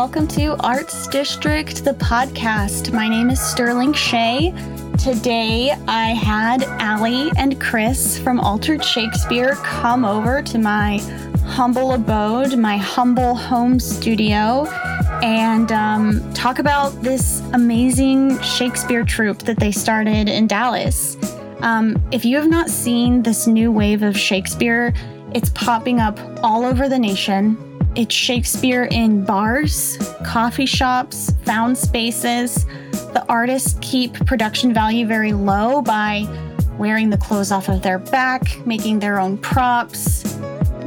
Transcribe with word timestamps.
welcome 0.00 0.26
to 0.26 0.56
Arts 0.64 1.06
District, 1.08 1.84
the 1.84 1.92
podcast. 1.92 2.90
My 2.90 3.06
name 3.06 3.28
is 3.28 3.38
Sterling 3.38 3.92
Shea. 3.92 4.50
Today 4.96 5.72
I 5.86 6.14
had 6.14 6.62
Allie 6.80 7.30
and 7.36 7.60
Chris 7.60 8.18
from 8.18 8.40
Altered 8.40 8.82
Shakespeare 8.82 9.56
come 9.56 10.06
over 10.06 10.40
to 10.40 10.56
my 10.56 10.96
humble 11.44 11.92
abode, 11.92 12.56
my 12.56 12.78
humble 12.78 13.34
home 13.34 13.78
studio, 13.78 14.64
and 15.22 15.70
um, 15.70 16.32
talk 16.32 16.60
about 16.60 16.88
this 17.02 17.40
amazing 17.52 18.40
Shakespeare 18.40 19.04
troupe 19.04 19.40
that 19.40 19.58
they 19.58 19.70
started 19.70 20.30
in 20.30 20.46
Dallas. 20.46 21.18
Um, 21.60 22.02
if 22.10 22.24
you 22.24 22.38
have 22.38 22.48
not 22.48 22.70
seen 22.70 23.22
this 23.22 23.46
new 23.46 23.70
wave 23.70 24.02
of 24.02 24.16
Shakespeare, 24.16 24.94
it's 25.34 25.50
popping 25.50 26.00
up 26.00 26.18
all 26.42 26.64
over 26.64 26.88
the 26.88 26.98
nation. 26.98 27.69
It's 27.96 28.14
Shakespeare 28.14 28.84
in 28.84 29.24
bars, 29.24 29.98
coffee 30.24 30.66
shops, 30.66 31.32
found 31.44 31.76
spaces. 31.76 32.64
The 33.12 33.24
artists 33.28 33.76
keep 33.80 34.14
production 34.26 34.72
value 34.72 35.06
very 35.06 35.32
low 35.32 35.82
by 35.82 36.26
wearing 36.78 37.10
the 37.10 37.18
clothes 37.18 37.50
off 37.50 37.68
of 37.68 37.82
their 37.82 37.98
back, 37.98 38.64
making 38.64 39.00
their 39.00 39.18
own 39.18 39.36
props, 39.38 40.22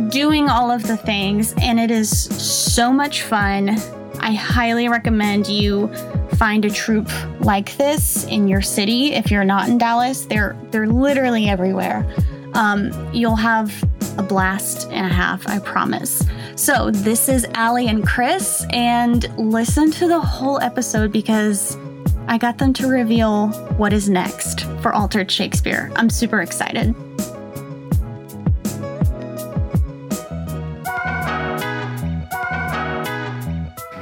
doing 0.09 0.49
all 0.49 0.71
of 0.71 0.87
the 0.87 0.95
things, 0.95 1.53
and 1.61 1.77
it 1.77 1.91
is 1.91 2.09
so 2.09 2.91
much 2.91 3.23
fun. 3.23 3.69
I 4.19 4.31
highly 4.31 4.87
recommend 4.87 5.47
you 5.47 5.93
find 6.37 6.63
a 6.63 6.69
troupe 6.69 7.11
like 7.41 7.75
this 7.75 8.23
in 8.25 8.47
your 8.47 8.61
city 8.61 9.13
if 9.13 9.29
you're 9.29 9.43
not 9.43 9.67
in 9.67 9.77
Dallas. 9.77 10.25
They're 10.25 10.55
they're 10.71 10.87
literally 10.87 11.49
everywhere. 11.49 12.07
Um, 12.53 12.91
you'll 13.13 13.35
have 13.35 13.73
a 14.17 14.23
blast 14.23 14.89
and 14.91 15.05
a 15.05 15.13
half, 15.13 15.47
I 15.47 15.59
promise. 15.59 16.23
So 16.55 16.91
this 16.91 17.29
is 17.29 17.47
Allie 17.55 17.87
and 17.87 18.07
Chris, 18.07 18.63
and 18.69 19.27
listen 19.37 19.89
to 19.91 20.07
the 20.07 20.19
whole 20.19 20.61
episode 20.61 21.11
because 21.11 21.75
I 22.27 22.37
got 22.37 22.59
them 22.59 22.73
to 22.73 22.87
reveal 22.87 23.47
what 23.77 23.91
is 23.91 24.07
next 24.07 24.61
for 24.81 24.93
Altered 24.93 25.31
Shakespeare. 25.31 25.91
I'm 25.95 26.11
super 26.11 26.41
excited. 26.41 26.95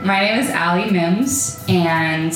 My 0.04 0.20
name 0.20 0.40
is 0.40 0.50
Allie 0.50 0.92
Mims, 0.92 1.64
and 1.70 2.34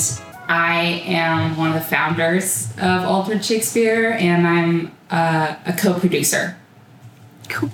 I 0.47 1.03
am 1.05 1.57
one 1.57 1.69
of 1.69 1.75
the 1.75 1.81
founders 1.81 2.71
of 2.77 3.03
Altered 3.03 3.43
Shakespeare, 3.43 4.11
and 4.13 4.47
I'm 4.47 4.95
uh, 5.11 5.55
a 5.65 5.73
co 5.73 5.93
producer. 5.99 6.55
Cool. 7.49 7.69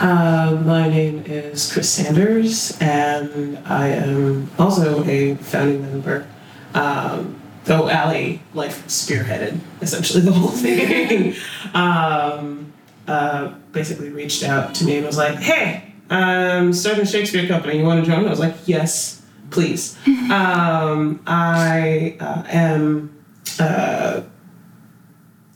Uh, 0.00 0.62
my 0.64 0.88
name 0.88 1.24
is 1.26 1.72
Chris 1.72 1.90
Sanders, 1.90 2.78
and 2.80 3.58
I 3.66 3.88
am 3.88 4.48
also 4.56 5.04
a 5.04 5.34
founding 5.34 5.82
member. 5.82 6.24
Um, 6.72 7.40
though 7.64 7.88
Allie 7.88 8.40
like 8.54 8.70
spearheaded 8.70 9.58
essentially 9.80 10.22
the 10.22 10.30
whole 10.30 10.50
thing. 10.50 11.34
um, 11.74 12.72
uh, 13.08 13.54
basically 13.72 14.10
reached 14.10 14.44
out 14.44 14.72
to 14.76 14.84
me 14.84 14.98
and 14.98 15.06
was 15.06 15.16
like, 15.16 15.36
"Hey, 15.38 15.92
I'm 16.10 16.72
starting 16.72 17.02
a 17.02 17.06
Shakespeare 17.06 17.48
company. 17.48 17.78
You 17.78 17.84
want 17.84 18.04
to 18.04 18.08
join?" 18.08 18.24
I 18.24 18.30
was 18.30 18.38
like, 18.38 18.54
"Yes, 18.66 19.20
please." 19.50 19.98
um, 20.06 21.20
I 21.26 22.16
uh, 22.20 22.44
am 22.46 23.16
uh, 23.58 24.22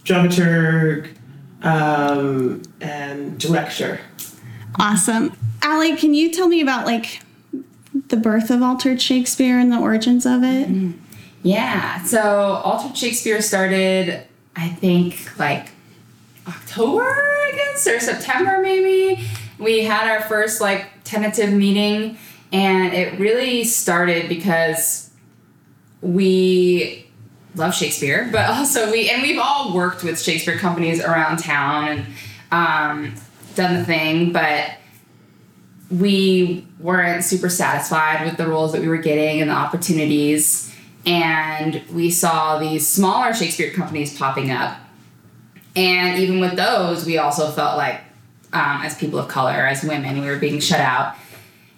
dramaturg 0.05 1.15
um, 1.63 2.63
and 2.81 3.39
director. 3.39 4.01
Awesome. 4.79 5.37
Allie, 5.63 5.97
can 5.97 6.15
you 6.15 6.31
tell 6.31 6.49
me 6.49 6.61
about 6.61 6.87
like 6.87 7.21
the 8.09 8.17
birth 8.17 8.51
of 8.51 8.63
Altered 8.63 9.01
Shakespeare 9.01 9.59
and 9.59 9.73
the 9.73 9.79
origins 9.79 10.27
of 10.27 10.43
it? 10.43 10.95
Yeah, 11.43 12.03
so 12.05 12.21
Altered 12.65 12.97
Shakespeare 12.97 13.41
started, 13.43 14.25
I 14.57 14.69
think, 14.69 15.39
like 15.39 15.71
October, 16.47 17.03
I 17.05 17.53
guess, 17.55 17.87
or 17.87 18.01
September 18.01 18.61
maybe. 18.63 19.27
We 19.59 19.85
had 19.85 20.09
our 20.09 20.23
first 20.23 20.61
like 20.61 20.87
tentative 21.05 21.53
meeting, 21.53 22.17
and 22.53 22.93
it 22.93 23.19
really 23.19 23.65
started 23.65 24.29
because 24.29 25.11
we 26.01 27.07
love 27.55 27.75
Shakespeare, 27.75 28.29
but 28.33 28.49
also 28.51 28.91
we 28.91 29.11
and 29.11 29.23
we've 29.23 29.39
all 29.41 29.75
worked 29.75 30.03
with 30.03 30.21
Shakespeare 30.21 30.59
companies 30.59 31.03
around 31.03 31.39
town 31.39 31.89
and 31.89 32.07
um, 32.51 33.15
done 33.55 33.79
the 33.79 33.85
thing, 33.85 34.33
but 34.33 34.73
we 35.91 36.67
weren't 36.79 37.23
super 37.23 37.49
satisfied 37.49 38.25
with 38.25 38.37
the 38.37 38.47
roles 38.47 38.73
that 38.73 38.81
we 38.81 38.89
were 38.89 38.97
getting 38.97 39.41
and 39.41 39.51
the 39.51 39.55
opportunities. 39.55 40.75
And 41.05 41.83
we 41.93 42.11
saw 42.11 42.59
these 42.59 42.87
smaller 42.87 43.35
Shakespeare 43.35 43.73
companies 43.73 44.17
popping 44.17 44.51
up. 44.51 44.79
And 45.75 46.19
even 46.19 46.41
with 46.41 46.57
those, 46.57 47.05
we 47.05 47.19
also 47.19 47.51
felt 47.51 47.77
like, 47.77 48.01
um, 48.53 48.83
as 48.83 48.97
people 48.97 49.19
of 49.19 49.29
color, 49.29 49.67
as 49.67 49.83
women, 49.83 50.21
we 50.21 50.27
were 50.27 50.39
being 50.39 50.61
shut 50.61 50.81
out. 50.81 51.17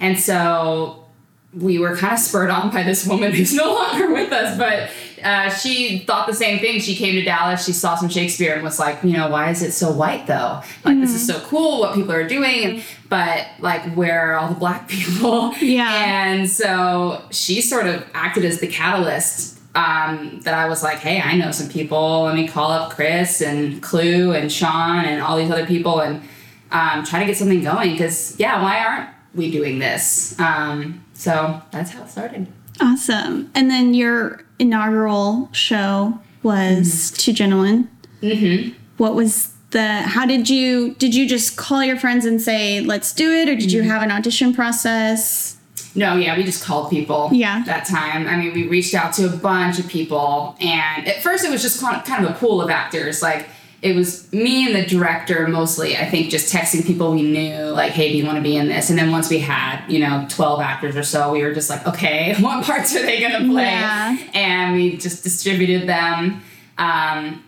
And 0.00 0.18
so 0.18 1.04
we 1.52 1.78
were 1.78 1.96
kind 1.96 2.14
of 2.14 2.18
spurred 2.18 2.50
on 2.50 2.70
by 2.70 2.82
this 2.82 3.06
woman 3.06 3.32
who's 3.32 3.54
no 3.54 3.72
longer 3.72 4.12
with 4.12 4.32
us, 4.32 4.58
but 4.58 4.90
uh, 5.24 5.48
she 5.48 6.00
thought 6.00 6.26
the 6.26 6.34
same 6.34 6.58
thing. 6.58 6.80
She 6.80 6.94
came 6.94 7.14
to 7.14 7.22
Dallas, 7.22 7.64
she 7.64 7.72
saw 7.72 7.96
some 7.96 8.10
Shakespeare, 8.10 8.54
and 8.54 8.62
was 8.62 8.78
like, 8.78 9.02
you 9.02 9.12
know, 9.12 9.30
why 9.30 9.50
is 9.50 9.62
it 9.62 9.72
so 9.72 9.90
white 9.90 10.26
though? 10.26 10.60
Like, 10.84 11.00
this 11.00 11.14
is 11.14 11.26
so 11.26 11.40
cool 11.40 11.80
what 11.80 11.94
people 11.94 12.12
are 12.12 12.28
doing, 12.28 12.82
but 13.08 13.46
like, 13.58 13.94
where 13.94 14.20
are 14.20 14.36
all 14.36 14.48
the 14.48 14.54
black 14.54 14.86
people? 14.88 15.54
Yeah. 15.54 15.90
And 15.90 16.48
so 16.48 17.22
she 17.30 17.62
sort 17.62 17.86
of 17.86 18.06
acted 18.12 18.44
as 18.44 18.60
the 18.60 18.68
catalyst. 18.68 19.52
Um, 19.76 20.38
that 20.44 20.54
I 20.54 20.68
was 20.68 20.84
like, 20.84 20.98
hey, 20.98 21.20
I 21.20 21.36
know 21.36 21.50
some 21.50 21.68
people. 21.68 22.22
Let 22.22 22.36
me 22.36 22.46
call 22.46 22.70
up 22.70 22.92
Chris 22.92 23.40
and 23.40 23.82
Clue 23.82 24.30
and 24.30 24.52
Sean 24.52 25.04
and 25.04 25.20
all 25.20 25.36
these 25.36 25.50
other 25.50 25.66
people 25.66 25.98
and 25.98 26.22
um, 26.70 27.04
try 27.04 27.18
to 27.18 27.26
get 27.26 27.36
something 27.36 27.60
going. 27.60 27.90
Because 27.90 28.38
yeah, 28.38 28.62
why 28.62 28.78
aren't 28.78 29.10
we 29.34 29.50
doing 29.50 29.80
this? 29.80 30.38
Um, 30.38 31.04
so 31.14 31.60
that's 31.72 31.90
how 31.90 32.04
it 32.04 32.08
started. 32.08 32.46
Awesome. 32.80 33.50
And 33.54 33.70
then 33.70 33.94
your 33.94 34.42
inaugural 34.58 35.48
show 35.52 36.20
was 36.42 37.12
Two 37.12 37.32
Gentlemen. 37.32 37.88
Mm-hmm. 38.22 38.76
What 38.96 39.14
was 39.14 39.52
the 39.70 40.02
how 40.02 40.24
did 40.24 40.48
you 40.48 40.94
did 40.94 41.14
you 41.14 41.28
just 41.28 41.56
call 41.56 41.82
your 41.82 41.96
friends 41.96 42.24
and 42.24 42.40
say 42.40 42.80
let's 42.80 43.12
do 43.12 43.32
it 43.32 43.48
or 43.48 43.56
did 43.56 43.72
you 43.72 43.82
have 43.82 44.02
an 44.02 44.10
audition 44.10 44.54
process? 44.54 45.56
No, 45.96 46.16
yeah, 46.16 46.36
we 46.36 46.42
just 46.42 46.64
called 46.64 46.90
people. 46.90 47.30
Yeah. 47.32 47.62
That 47.66 47.86
time, 47.86 48.26
I 48.26 48.36
mean, 48.36 48.52
we 48.52 48.66
reached 48.66 48.94
out 48.94 49.12
to 49.14 49.32
a 49.32 49.36
bunch 49.36 49.78
of 49.78 49.86
people, 49.86 50.56
and 50.60 51.06
at 51.06 51.22
first 51.22 51.44
it 51.44 51.50
was 51.52 51.62
just 51.62 51.80
kind 51.80 52.24
of 52.24 52.30
a 52.30 52.34
pool 52.34 52.60
of 52.60 52.68
actors. 52.68 53.22
Like 53.22 53.48
it 53.84 53.94
was 53.94 54.32
me 54.32 54.66
and 54.66 54.74
the 54.74 54.86
director 54.86 55.46
mostly. 55.46 55.94
I 55.94 56.08
think 56.08 56.30
just 56.30 56.50
texting 56.50 56.86
people 56.86 57.12
we 57.12 57.20
knew, 57.22 57.66
like, 57.66 57.92
"Hey, 57.92 58.10
do 58.10 58.16
you 58.16 58.24
want 58.24 58.36
to 58.36 58.42
be 58.42 58.56
in 58.56 58.66
this?" 58.66 58.88
And 58.88 58.98
then 58.98 59.12
once 59.12 59.28
we 59.28 59.38
had, 59.38 59.84
you 59.88 59.98
know, 59.98 60.26
twelve 60.30 60.62
actors 60.62 60.96
or 60.96 61.02
so, 61.02 61.30
we 61.30 61.42
were 61.42 61.52
just 61.52 61.68
like, 61.68 61.86
"Okay, 61.86 62.34
what 62.40 62.64
parts 62.64 62.96
are 62.96 63.02
they 63.02 63.20
gonna 63.20 63.46
play?" 63.46 63.64
Yeah. 63.64 64.16
And 64.32 64.74
we 64.74 64.96
just 64.96 65.22
distributed 65.22 65.86
them. 65.86 66.42
Um, 66.78 67.44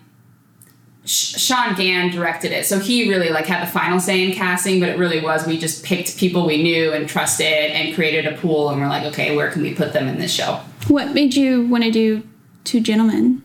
Sh- 1.05 1.39
Sean 1.39 1.73
Gann 1.73 2.11
directed 2.11 2.51
it, 2.51 2.67
so 2.67 2.77
he 2.77 3.09
really 3.09 3.29
like 3.29 3.47
had 3.47 3.65
the 3.65 3.71
final 3.71 3.99
say 3.99 4.23
in 4.23 4.31
casting. 4.33 4.79
But 4.79 4.89
it 4.89 4.99
really 4.99 5.19
was 5.19 5.47
we 5.47 5.57
just 5.57 5.83
picked 5.83 6.19
people 6.19 6.45
we 6.45 6.61
knew 6.61 6.93
and 6.93 7.09
trusted 7.09 7.47
and 7.47 7.95
created 7.95 8.27
a 8.27 8.37
pool, 8.37 8.69
and 8.69 8.79
we're 8.79 8.89
like, 8.89 9.05
okay, 9.05 9.35
where 9.35 9.49
can 9.49 9.63
we 9.63 9.73
put 9.73 9.91
them 9.91 10.07
in 10.07 10.19
this 10.19 10.31
show? 10.31 10.59
What 10.87 11.15
made 11.15 11.33
you 11.33 11.65
want 11.65 11.83
to 11.83 11.89
do 11.89 12.21
Two 12.63 12.79
Gentlemen? 12.79 13.41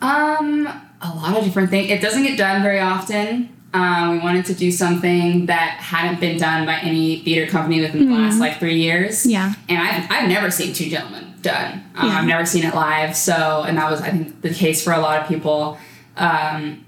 Um, 0.00 0.68
a 1.12 1.14
lot 1.14 1.36
of 1.36 1.44
different 1.44 1.70
things. 1.70 1.90
It 1.90 2.00
doesn't 2.00 2.22
get 2.22 2.36
done 2.38 2.62
very 2.62 2.80
often. 2.80 3.54
Um, 3.74 4.12
we 4.12 4.18
wanted 4.20 4.46
to 4.46 4.54
do 4.54 4.70
something 4.70 5.46
that 5.46 5.78
hadn't 5.80 6.20
been 6.20 6.38
done 6.38 6.64
by 6.64 6.76
any 6.78 7.20
theater 7.20 7.50
company 7.50 7.80
within 7.80 8.08
the 8.08 8.14
last 8.14 8.38
like 8.40 8.58
three 8.58 8.80
years. 8.80 9.26
Yeah. 9.26 9.52
And 9.68 9.78
I've, 9.78 10.10
I've 10.10 10.28
never 10.28 10.50
seen 10.50 10.72
Two 10.72 10.88
Gentlemen 10.88 11.34
done. 11.42 11.84
Um, 11.94 12.08
Yeah. 12.08 12.18
I've 12.18 12.26
never 12.26 12.46
seen 12.46 12.64
it 12.64 12.74
live. 12.74 13.14
So, 13.16 13.64
and 13.66 13.76
that 13.76 13.90
was, 13.90 14.00
I 14.00 14.10
think, 14.10 14.40
the 14.40 14.50
case 14.50 14.82
for 14.82 14.92
a 14.92 14.98
lot 14.98 15.20
of 15.20 15.28
people. 15.28 15.78
Um, 16.16 16.84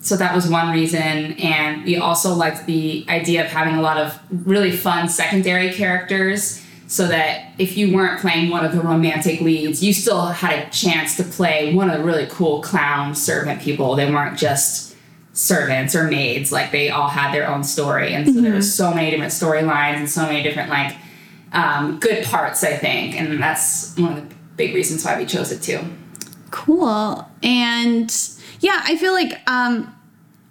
so 0.00 0.16
that 0.16 0.34
was 0.34 0.48
one 0.48 0.72
reason. 0.72 1.34
And 1.34 1.84
we 1.84 1.96
also 1.96 2.34
liked 2.34 2.66
the 2.66 3.06
idea 3.08 3.44
of 3.44 3.52
having 3.52 3.76
a 3.76 3.80
lot 3.82 3.98
of 3.98 4.18
really 4.46 4.72
fun 4.72 5.08
secondary 5.08 5.72
characters 5.72 6.64
so 6.92 7.08
that 7.08 7.54
if 7.56 7.74
you 7.78 7.96
weren't 7.96 8.20
playing 8.20 8.50
one 8.50 8.66
of 8.66 8.72
the 8.72 8.80
romantic 8.82 9.40
leads, 9.40 9.82
you 9.82 9.94
still 9.94 10.26
had 10.26 10.58
a 10.58 10.68
chance 10.68 11.16
to 11.16 11.24
play 11.24 11.72
one 11.72 11.88
of 11.88 11.96
the 11.96 12.04
really 12.04 12.26
cool 12.26 12.60
clown 12.60 13.14
servant 13.14 13.62
people. 13.62 13.96
They 13.96 14.10
weren't 14.10 14.38
just 14.38 14.94
servants 15.32 15.96
or 15.96 16.04
maids, 16.04 16.52
like 16.52 16.70
they 16.70 16.90
all 16.90 17.08
had 17.08 17.32
their 17.32 17.48
own 17.48 17.64
story. 17.64 18.12
And 18.12 18.26
so 18.26 18.42
there 18.42 18.52
was 18.52 18.74
so 18.74 18.92
many 18.92 19.10
different 19.10 19.32
storylines 19.32 19.96
and 19.96 20.10
so 20.10 20.26
many 20.26 20.42
different 20.42 20.68
like 20.68 20.94
um, 21.54 21.98
good 21.98 22.26
parts, 22.26 22.62
I 22.62 22.76
think. 22.76 23.18
And 23.18 23.42
that's 23.42 23.96
one 23.96 24.12
of 24.12 24.28
the 24.28 24.34
big 24.56 24.74
reasons 24.74 25.02
why 25.02 25.16
we 25.16 25.24
chose 25.24 25.50
it 25.50 25.62
too. 25.62 25.80
Cool. 26.50 27.26
And 27.42 28.14
yeah, 28.60 28.82
I 28.84 28.98
feel 28.98 29.14
like 29.14 29.40
um, 29.48 29.96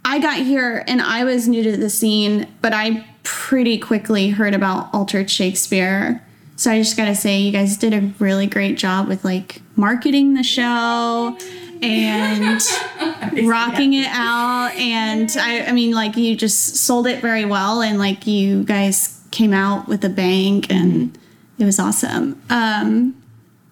I 0.03 0.17
got 0.17 0.39
here 0.39 0.83
and 0.87 1.03
I 1.03 1.23
was 1.23 1.47
new 1.47 1.61
to 1.61 1.77
the 1.77 1.91
scene, 1.91 2.47
but 2.63 2.73
I 2.73 3.05
pretty 3.21 3.77
quickly 3.77 4.31
heard 4.31 4.55
about 4.55 4.91
Altered 4.91 5.29
Shakespeare. 5.29 6.25
So 6.61 6.69
I 6.69 6.77
just 6.77 6.95
gotta 6.95 7.15
say, 7.15 7.39
you 7.39 7.51
guys 7.51 7.75
did 7.75 7.91
a 7.91 8.13
really 8.19 8.45
great 8.45 8.77
job 8.77 9.07
with 9.07 9.25
like 9.25 9.63
marketing 9.75 10.35
the 10.35 10.43
show 10.43 11.35
and 11.81 12.61
rocking 13.47 13.93
it 13.95 14.09
out. 14.11 14.71
And 14.75 15.35
I, 15.39 15.61
I 15.61 15.71
mean, 15.71 15.95
like 15.95 16.15
you 16.17 16.35
just 16.35 16.75
sold 16.75 17.07
it 17.07 17.19
very 17.19 17.45
well, 17.45 17.81
and 17.81 17.97
like 17.97 18.27
you 18.27 18.63
guys 18.63 19.23
came 19.31 19.53
out 19.53 19.87
with 19.87 20.05
a 20.05 20.09
bang, 20.09 20.63
and 20.69 21.17
it 21.57 21.65
was 21.65 21.79
awesome. 21.79 22.39
Um, 22.51 23.19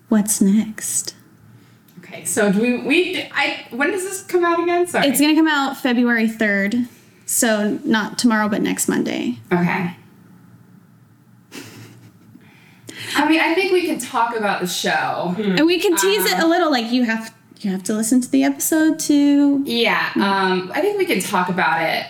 what's 0.08 0.42
next? 0.42 1.14
Okay, 2.00 2.26
so 2.26 2.52
do 2.52 2.60
we 2.60 2.78
we 2.80 3.30
I 3.32 3.68
when 3.70 3.92
does 3.92 4.02
this 4.02 4.24
come 4.24 4.44
out 4.44 4.60
again? 4.60 4.88
Sorry. 4.88 5.06
It's 5.06 5.22
gonna 5.22 5.36
come 5.36 5.48
out 5.48 5.78
February 5.78 6.28
third, 6.28 6.88
so 7.28 7.80
not 7.84 8.18
tomorrow, 8.18 8.50
but 8.50 8.64
next 8.64 8.88
Monday. 8.88 9.38
okay. 9.54 9.96
I 13.16 13.28
mean, 13.30 13.40
I 13.40 13.54
think 13.56 13.72
we 13.72 13.86
can 13.86 14.00
talk 14.00 14.36
about 14.36 14.62
the 14.62 14.68
show. 14.68 15.36
And 15.38 15.66
we 15.66 15.80
can 15.80 15.96
tease 15.96 16.25
it 16.31 16.40
a 16.40 16.48
little, 16.48 16.72
like 16.72 16.92
you 16.92 17.04
have 17.04 17.34
you 17.62 17.72
have 17.72 17.84
to 17.84 17.94
listen 17.94 18.22
to 18.22 18.30
the 18.31 18.44
episode 18.46 19.00
to 19.00 19.62
Yeah, 19.66 20.12
um, 20.16 20.72
I 20.74 20.80
think 20.81 20.98
we 20.98 21.06
can 21.06 21.19
talk 21.19 21.50
about 21.50 21.81
it. 21.81 22.06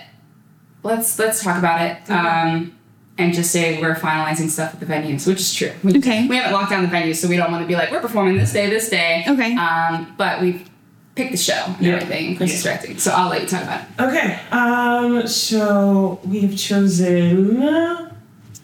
Let's 0.83 1.17
let's 1.19 1.43
talk 1.43 1.57
about 1.57 1.81
it. 1.81 2.09
Um, 2.11 2.75
and 3.17 3.33
just 3.33 3.51
say 3.51 3.81
we're 3.81 3.95
finalizing 3.95 4.47
stuff 4.49 4.73
at 4.75 4.79
the 4.79 4.85
venues, 4.85 5.27
which 5.27 5.39
is 5.41 5.53
true. 5.53 5.71
We, 5.83 5.97
Okay. 5.97 6.27
We 6.27 6.37
haven't 6.37 6.53
locked 6.53 6.69
down 6.69 6.83
the 6.83 6.87
venue, 6.87 7.13
so 7.13 7.27
we 7.27 7.35
don't 7.35 7.51
want 7.51 7.63
to 7.63 7.67
be 7.67 7.75
like 7.75 7.91
we're 7.91 7.99
performing 7.99 8.37
this 8.37 8.53
day, 8.53 8.69
this 8.69 8.89
day. 8.89 9.25
Okay. 9.27 9.55
Um, 9.57 10.13
but 10.17 10.39
we've 10.41 10.69
picked 11.15 11.31
the 11.31 11.37
show 11.37 11.63
and 11.65 11.81
Yeah. 11.81 11.93
everything. 11.95 12.37
Chris 12.37 12.53
is 12.53 12.63
directing, 12.63 12.97
so 12.97 13.11
I'll 13.11 13.27
let 13.29 13.41
you 13.41 13.47
talk 13.47 13.63
about 13.63 13.81
it. 13.81 14.01
Okay, 14.01 14.39
um, 14.51 15.27
so 15.27 16.21
we've 16.25 16.55
chosen 16.57 18.09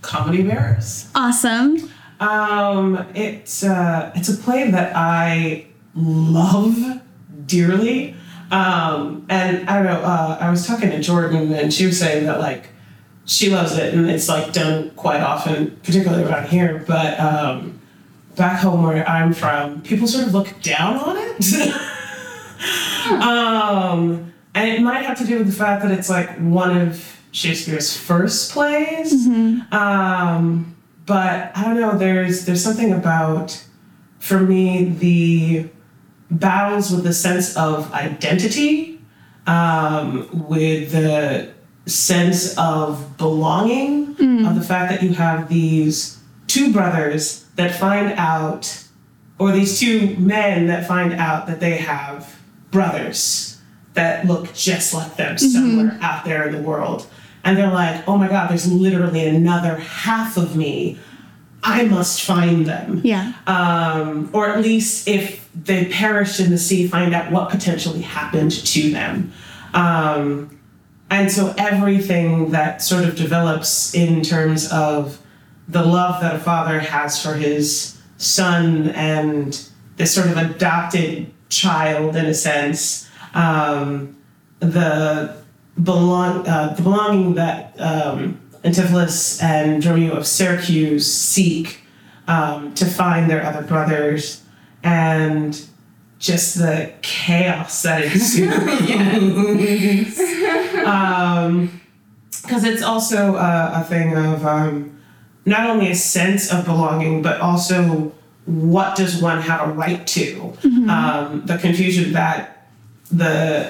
Comedy 0.01 0.42
of 0.42 0.50
Errors. 0.50 1.07
awesome. 1.16 1.92
Um, 2.20 3.06
it's 3.14 3.64
uh, 3.64 4.12
it's 4.16 4.30
a 4.30 4.38
play 4.38 4.72
that 4.72 4.94
I 4.96 5.68
love 5.96 7.02
dearly. 7.46 8.16
Um, 8.52 9.26
and 9.30 9.68
I 9.70 9.82
don't 9.82 9.86
know. 9.86 10.02
Uh, 10.02 10.38
I 10.40 10.50
was 10.50 10.68
talking 10.68 10.92
to 10.92 11.00
Jordan, 11.02 11.54
and 11.54 11.74
she 11.74 11.86
was 11.86 12.00
saying 12.00 12.26
that 12.26 12.40
like 12.40 12.70
she 13.26 13.50
loves 13.50 13.78
it, 13.78 13.94
and 13.94 14.10
it's 14.10 14.30
like 14.30 14.54
done 14.54 14.92
quite 14.92 15.22
often, 15.22 15.78
particularly 15.84 16.24
around 16.24 16.48
here. 16.48 16.84
But 16.88 17.20
um, 17.20 17.80
back 18.36 18.60
home 18.62 18.84
where 18.84 19.08
I'm 19.08 19.34
from, 19.34 19.82
people 19.82 20.08
sort 20.08 20.28
of 20.28 20.34
look 20.34 20.62
down 20.62 20.98
on 20.98 21.16
it. 21.18 21.74
um, 23.22 24.34
and 24.54 24.70
it 24.70 24.82
might 24.82 25.04
have 25.06 25.18
to 25.18 25.26
do 25.26 25.40
with 25.40 25.48
the 25.48 25.54
fact 25.54 25.84
that 25.84 25.92
it's 25.92 26.10
like 26.10 26.38
one 26.38 26.78
of 26.78 27.20
Shakespeare's 27.32 27.96
first 27.98 28.52
plays. 28.52 29.28
Um, 29.72 30.75
but 31.06 31.52
I 31.56 31.63
don't 31.63 31.80
know. 31.80 31.98
There's 31.98 32.46
there's 32.46 32.63
something 32.63 32.92
about, 32.92 33.63
for 34.19 34.40
me, 34.40 34.86
the 34.86 35.69
battles 36.31 36.92
with 36.92 37.04
the 37.04 37.13
sense 37.13 37.56
of 37.56 37.92
identity, 37.94 39.00
um, 39.48 40.28
with 40.48 40.92
the 40.92 41.54
sense 41.86 42.57
of 42.57 43.18
belonging, 43.18 44.16
of 44.48 44.56
the 44.56 44.62
fact 44.62 44.92
that 44.92 45.04
you 45.04 45.13
have 45.13 45.50
these 45.50 46.19
two 46.48 46.74
brothers 46.74 47.46
that 47.56 47.75
find 47.75 48.13
out, 48.13 48.84
or 49.38 49.52
these 49.52 49.80
two 49.80 50.16
men 50.18 50.68
that 50.68 50.88
find 50.88 51.13
out 51.13 51.46
that 51.48 51.60
they 51.60 51.78
have 51.78 52.36
brothers 52.72 53.62
that 53.94 54.25
look 54.25 54.54
just 54.54 54.94
like 54.94 55.16
them 55.16 55.38
somewhere 55.38 55.98
out 56.02 56.25
there 56.25 56.48
in 56.48 56.54
the 56.56 56.62
world. 56.62 57.07
And 57.45 57.57
they're 57.57 57.71
like, 57.71 58.06
oh 58.07 58.18
my 58.18 58.27
God, 58.27 58.50
there's 58.50 58.69
literally 58.71 59.25
another 59.27 59.77
half 59.77 60.36
of 60.36 60.56
me. 60.56 60.97
I 61.63 61.86
must 61.86 62.21
find 62.24 62.65
them 62.65 63.01
Yeah. 63.03 63.33
um, 63.47 64.30
or 64.33 64.50
at 64.50 64.62
least 64.62 65.07
if 65.07 65.47
they 65.56 65.86
perished 65.86 66.39
in 66.39 66.51
the 66.51 66.57
sea, 66.57 66.88
find 66.88 67.13
out 67.15 67.31
what 67.31 67.50
potentially 67.50 68.01
happened 68.01 68.51
to 68.51 68.92
them. 68.92 69.31
Um, 69.74 70.59
and 71.09 71.31
so 71.31 71.53
everything 71.57 72.51
that 72.51 72.81
sort 72.81 73.03
of 73.06 73.15
develops 73.15 73.94
in 73.95 74.21
terms 74.21 74.71
of 74.71 75.19
the 75.68 75.83
love 75.83 76.21
that 76.21 76.36
a 76.36 76.39
father 76.39 76.80
has 76.80 77.21
for 77.21 77.33
his 77.36 77.97
son 78.18 78.89
and 78.89 79.68
this 79.97 80.13
sort 80.13 80.27
of 80.27 80.38
adopted 80.38 81.31
child, 81.50 82.15
in 82.15 82.25
a 82.25 82.33
sense, 82.33 83.09
um, 83.33 84.15
the 84.59 85.36
belong 85.81 86.48
uh, 86.48 86.74
the 86.75 86.81
belonging 86.81 87.36
that 87.36 87.80
um, 87.80 88.39
Antipholus 88.63 89.42
and 89.44 89.81
Dromio 89.81 90.12
of 90.12 90.25
Syracuse 90.25 91.12
seek 91.12 91.81
um, 92.27 92.74
to 92.75 92.86
find 92.86 93.30
their 93.30 93.44
other 93.44 93.62
brothers, 93.62 94.44
and 94.83 95.66
just 96.19 96.57
the 96.57 96.94
chaos 97.01 97.81
that 97.83 98.04
ensues. 98.04 98.50
Because 102.42 102.63
it's 102.63 102.83
also 102.83 103.36
a, 103.36 103.81
a 103.81 103.83
thing 103.83 104.16
of 104.16 104.45
um, 104.45 105.00
not 105.45 105.69
only 105.69 105.89
a 105.89 105.95
sense 105.95 106.51
of 106.51 106.66
belonging, 106.66 107.21
but 107.21 107.42
also 107.42 108.13
what 108.45 108.95
does 108.95 109.21
one 109.21 109.42
have 109.42 109.68
a 109.68 109.71
right 109.71 110.06
to? 110.07 110.54
Um, 110.89 111.45
the 111.45 111.57
confusion 111.57 112.13
that 112.13 112.68
the 113.12 113.68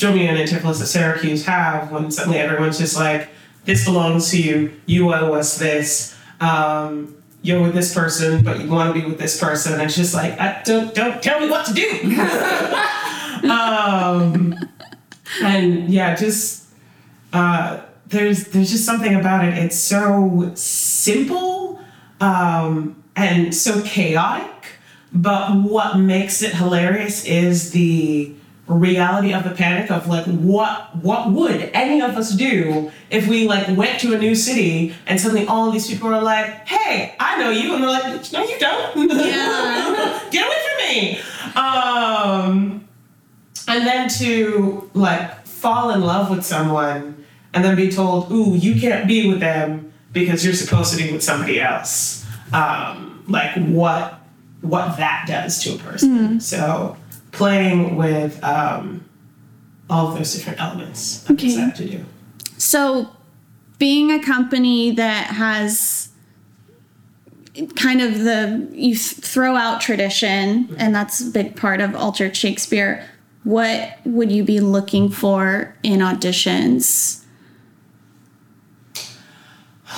Dromio 0.00 0.28
and 0.28 0.38
Antipholus 0.38 0.80
of 0.80 0.88
Syracuse 0.88 1.44
have 1.44 1.92
when 1.92 2.10
suddenly 2.10 2.38
everyone's 2.38 2.78
just 2.78 2.96
like, 2.96 3.28
this 3.66 3.84
belongs 3.84 4.30
to 4.30 4.42
you, 4.42 4.72
you 4.86 5.12
owe 5.12 5.34
us 5.34 5.58
this. 5.58 6.16
Um, 6.40 7.14
you're 7.42 7.62
with 7.62 7.74
this 7.74 7.94
person, 7.94 8.42
but 8.42 8.60
you 8.60 8.68
want 8.68 8.94
to 8.94 9.00
be 9.00 9.06
with 9.06 9.18
this 9.18 9.38
person. 9.38 9.74
And 9.74 9.82
it's 9.82 9.96
just 9.96 10.14
like, 10.14 10.40
uh, 10.40 10.62
don't, 10.64 10.94
don't 10.94 11.22
tell 11.22 11.38
me 11.40 11.50
what 11.50 11.66
to 11.66 11.74
do. 11.74 12.16
um, 13.50 14.54
and 15.42 15.90
yeah, 15.90 16.14
just 16.14 16.66
uh, 17.32 17.82
there's 18.06 18.48
there's 18.48 18.70
just 18.70 18.84
something 18.84 19.14
about 19.14 19.44
it. 19.44 19.56
It's 19.56 19.78
so 19.78 20.50
simple 20.54 21.80
um, 22.20 23.02
and 23.16 23.54
so 23.54 23.82
chaotic, 23.82 24.66
but 25.12 25.54
what 25.56 25.98
makes 25.98 26.42
it 26.42 26.54
hilarious 26.54 27.24
is 27.24 27.70
the 27.72 28.34
reality 28.74 29.32
of 29.32 29.44
the 29.44 29.50
panic 29.50 29.90
of 29.90 30.06
like 30.06 30.24
what 30.26 30.94
what 30.96 31.30
would 31.30 31.70
any 31.74 32.00
of 32.00 32.16
us 32.16 32.32
do 32.32 32.90
if 33.10 33.26
we 33.26 33.46
like 33.48 33.76
went 33.76 34.00
to 34.00 34.14
a 34.14 34.18
new 34.18 34.34
city 34.34 34.94
and 35.06 35.20
suddenly 35.20 35.46
all 35.46 35.70
these 35.70 35.88
people 35.88 36.08
are 36.12 36.22
like 36.22 36.46
hey 36.68 37.14
i 37.18 37.38
know 37.40 37.50
you 37.50 37.74
and 37.74 37.82
we're 37.82 37.88
like 37.88 38.32
no 38.32 38.44
you 38.44 38.58
don't. 38.58 39.10
Yeah. 39.10 40.20
get 40.30 40.46
away 40.46 40.56
from 40.66 40.78
me. 40.88 41.20
Um 41.56 42.88
and 43.66 43.86
then 43.86 44.08
to 44.18 44.90
like 44.94 45.46
fall 45.46 45.90
in 45.90 46.00
love 46.02 46.30
with 46.30 46.44
someone 46.44 47.24
and 47.52 47.64
then 47.64 47.76
be 47.76 47.90
told 47.90 48.30
ooh 48.30 48.54
you 48.54 48.80
can't 48.80 49.08
be 49.08 49.28
with 49.28 49.40
them 49.40 49.92
because 50.12 50.44
you're 50.44 50.54
supposed 50.54 50.96
to 50.96 51.02
be 51.02 51.12
with 51.12 51.22
somebody 51.22 51.60
else. 51.60 52.24
Um 52.52 53.24
like 53.28 53.54
what 53.56 54.20
what 54.60 54.96
that 54.98 55.24
does 55.26 55.62
to 55.64 55.74
a 55.74 55.78
person. 55.78 56.40
So 56.40 56.96
playing 57.32 57.96
with 57.96 58.42
um 58.44 59.04
all 59.88 60.08
of 60.08 60.16
those 60.18 60.34
different 60.34 60.60
elements 60.60 61.24
of 61.24 61.32
Okay. 61.32 61.56
that 61.56 61.76
to 61.76 61.88
do 61.88 62.04
So, 62.58 63.10
being 63.78 64.10
a 64.12 64.22
company 64.22 64.90
that 64.92 65.26
has 65.28 66.08
kind 67.76 68.00
of 68.00 68.20
the 68.20 68.68
you 68.72 68.94
th- 68.94 68.98
throw 69.24 69.56
out 69.56 69.80
tradition, 69.80 70.74
and 70.78 70.94
that's 70.94 71.20
a 71.20 71.30
big 71.30 71.56
part 71.56 71.80
of 71.80 71.94
Altered 71.96 72.36
Shakespeare. 72.36 73.04
What 73.42 73.98
would 74.04 74.30
you 74.30 74.44
be 74.44 74.60
looking 74.60 75.08
for 75.10 75.74
in 75.82 76.00
auditions? 76.00 77.24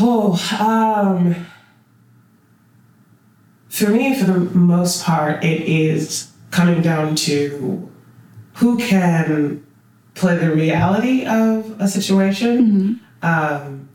Oh, 0.01 0.39
um, 0.59 1.47
for 3.69 3.89
me, 3.91 4.19
for 4.19 4.25
the 4.27 4.39
most 4.57 5.05
part, 5.05 5.45
it 5.45 5.63
is 5.63 6.32
coming 6.53 6.81
down 6.83 7.17
to 7.17 7.91
who 8.55 8.79
can 8.79 9.67
play 10.15 10.37
the 10.37 10.55
reality 10.55 11.25
of 11.27 11.81
a 11.81 11.89
situation, 11.89 13.01
um, 13.23 13.89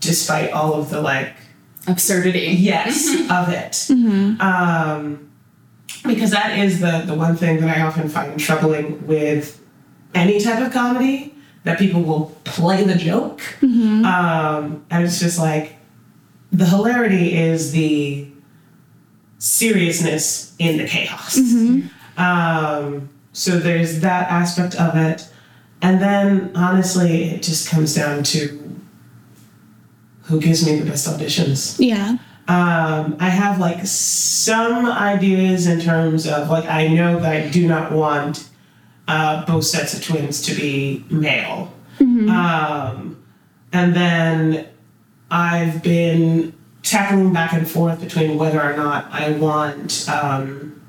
despite 0.00 0.52
all 0.52 0.74
of 0.74 0.90
the 0.90 1.00
like 1.00 1.32
Absurdity. 1.86 2.48
yes 2.58 3.08
of 3.30 3.48
it. 3.48 3.86
Um, 4.40 5.30
because 6.04 6.30
that 6.32 6.58
is 6.58 6.80
the, 6.80 7.02
the 7.06 7.14
one 7.14 7.36
thing 7.36 7.60
that 7.60 7.76
I 7.78 7.80
often 7.82 8.08
find 8.08 8.38
troubling 8.38 9.06
with 9.06 9.60
any 10.14 10.38
type 10.40 10.64
of 10.64 10.72
comedy 10.72 11.34
that 11.64 11.78
people 11.78 12.02
will 12.02 12.36
play 12.44 12.84
the 12.84 12.94
joke. 12.94 13.40
Um, 13.62 14.84
and 14.90 15.04
it's 15.04 15.18
just 15.20 15.38
like 15.38 15.76
the 16.52 16.66
hilarity 16.66 17.34
is 17.36 17.72
the 17.72 18.28
seriousness 19.38 20.54
in 20.58 20.76
the 20.78 20.86
chaos. 20.86 21.36
Um, 22.16 23.08
so 23.32 23.58
there's 23.58 24.00
that 24.00 24.28
aspect 24.30 24.74
of 24.74 24.96
it. 24.96 25.28
And 25.80 26.02
then 26.02 26.50
honestly, 26.56 27.24
it 27.30 27.42
just 27.42 27.68
comes 27.70 27.94
down 27.94 28.24
to 28.24 28.58
who 30.22 30.40
gives 30.40 30.66
me 30.66 30.78
the 30.78 30.84
best 30.84 31.06
auditions 31.08 31.76
Yeah. 31.78 32.18
Um, 32.48 33.16
I 33.20 33.28
have 33.28 33.60
like 33.60 33.86
some 33.86 34.86
ideas 34.86 35.66
in 35.66 35.80
terms 35.80 36.26
of 36.26 36.48
like 36.48 36.64
I 36.64 36.88
know 36.88 37.20
that 37.20 37.30
I 37.30 37.48
do 37.48 37.68
not 37.68 37.92
want 37.92 38.48
uh, 39.06 39.44
both 39.44 39.64
sets 39.64 39.92
of 39.94 40.02
twins 40.02 40.40
to 40.42 40.54
be 40.54 41.04
male. 41.10 41.72
Um, 42.30 43.22
and 43.72 43.94
then 43.94 44.66
I've 45.30 45.82
been 45.82 46.54
tackling 46.88 47.32
back 47.32 47.52
and 47.52 47.68
forth 47.68 48.00
between 48.00 48.38
whether 48.38 48.62
or 48.62 48.76
not 48.76 49.06
I 49.12 49.32
want 49.32 50.08
um, 50.08 50.80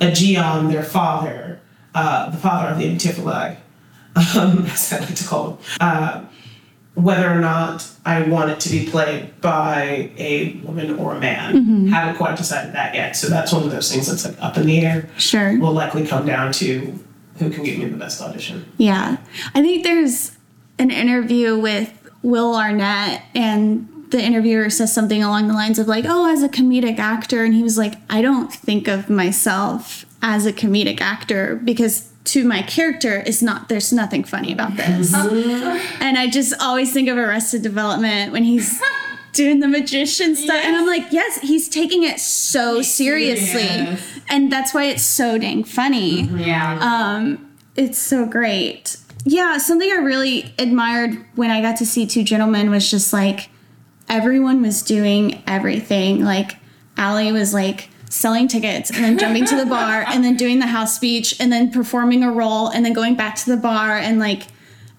Egeon, 0.00 0.70
their 0.70 0.82
father, 0.82 1.60
uh, 1.94 2.30
the 2.30 2.36
father 2.36 2.68
of 2.68 2.78
the 2.78 2.84
Antiphili, 2.84 3.56
um, 4.36 4.66
as 4.66 4.92
I 4.92 4.98
like 5.00 5.14
to 5.14 5.24
call 5.24 5.50
him, 5.50 5.58
uh, 5.80 6.24
whether 6.94 7.30
or 7.30 7.40
not 7.40 7.88
I 8.04 8.22
want 8.22 8.50
it 8.50 8.60
to 8.60 8.68
be 8.68 8.86
played 8.88 9.40
by 9.40 10.10
a 10.16 10.60
woman 10.64 10.96
or 10.98 11.14
a 11.14 11.20
man. 11.20 11.86
Haven't 11.88 12.16
quite 12.16 12.36
decided 12.36 12.74
that 12.74 12.94
yet. 12.94 13.16
So 13.16 13.28
that's 13.28 13.52
one 13.52 13.64
of 13.64 13.70
those 13.70 13.90
things 13.90 14.06
that's 14.06 14.24
like 14.24 14.40
up 14.40 14.56
in 14.56 14.66
the 14.66 14.80
air. 14.80 15.08
Sure. 15.18 15.58
Will 15.58 15.72
likely 15.72 16.06
come 16.06 16.24
down 16.24 16.52
to 16.52 16.98
who 17.38 17.50
can 17.50 17.64
give 17.64 17.78
me 17.78 17.86
the 17.86 17.96
best 17.96 18.20
audition. 18.20 18.64
Yeah. 18.78 19.16
I 19.54 19.60
think 19.60 19.82
there's 19.82 20.36
an 20.78 20.92
interview 20.92 21.58
with 21.58 21.92
Will 22.22 22.56
Arnett, 22.56 23.22
and 23.34 23.88
the 24.14 24.22
interviewer 24.22 24.70
says 24.70 24.94
something 24.94 25.24
along 25.24 25.48
the 25.48 25.54
lines 25.54 25.80
of, 25.80 25.88
like, 25.88 26.04
oh, 26.06 26.32
as 26.32 26.40
a 26.44 26.48
comedic 26.48 27.00
actor. 27.00 27.42
And 27.44 27.52
he 27.52 27.64
was 27.64 27.76
like, 27.76 27.94
I 28.08 28.22
don't 28.22 28.52
think 28.52 28.86
of 28.86 29.10
myself 29.10 30.06
as 30.22 30.46
a 30.46 30.52
comedic 30.52 31.00
actor 31.00 31.56
because 31.64 32.10
to 32.24 32.44
my 32.44 32.62
character 32.62 33.20
is 33.20 33.42
not 33.42 33.68
there's 33.68 33.92
nothing 33.92 34.22
funny 34.24 34.50
about 34.50 34.74
this 34.78 35.12
and 36.00 36.16
i 36.16 36.26
just 36.26 36.54
always 36.58 36.90
think 36.90 37.06
of 37.06 37.18
arrested 37.18 37.60
development 37.60 38.32
when 38.32 38.42
he's 38.42 38.80
doing 39.32 39.60
the 39.60 39.68
magician 39.68 40.34
stuff 40.34 40.56
and 40.64 40.74
i'm 40.74 40.86
like 40.86 41.02
yes 41.12 41.38
he's 41.42 41.68
taking 41.68 42.02
it 42.02 42.18
so 42.18 42.80
seriously 42.80 43.66
serious. 43.66 44.00
and 44.30 44.50
that's 44.50 44.72
why 44.72 44.84
it's 44.84 45.02
so 45.02 45.36
dang 45.36 45.62
funny 45.62 46.22
Yeah. 46.22 46.78
um, 46.80 47.54
it's 47.76 47.98
so 47.98 48.24
great. 48.24 48.96
Yeah, 49.26 49.58
something 49.58 49.90
I 49.90 49.96
really 49.96 50.54
admired 50.58 51.24
when 51.34 51.50
I 51.50 51.60
got 51.62 51.76
to 51.78 51.86
see 51.86 52.06
Two 52.06 52.22
Gentlemen 52.22 52.70
was 52.70 52.90
just 52.90 53.12
like 53.12 53.48
everyone 54.08 54.62
was 54.62 54.82
doing 54.82 55.42
everything. 55.46 56.24
Like 56.24 56.56
Allie 56.96 57.32
was 57.32 57.54
like 57.54 57.88
selling 58.08 58.46
tickets 58.46 58.90
and 58.90 59.02
then 59.02 59.18
jumping 59.18 59.44
to 59.44 59.56
the 59.56 59.66
bar 59.66 60.04
and 60.06 60.22
then 60.22 60.36
doing 60.36 60.60
the 60.60 60.66
house 60.66 60.94
speech 60.94 61.40
and 61.40 61.52
then 61.52 61.70
performing 61.70 62.22
a 62.22 62.30
role 62.30 62.68
and 62.68 62.84
then 62.84 62.92
going 62.92 63.16
back 63.16 63.34
to 63.34 63.50
the 63.50 63.56
bar 63.56 63.98
and 63.98 64.20
like 64.20 64.42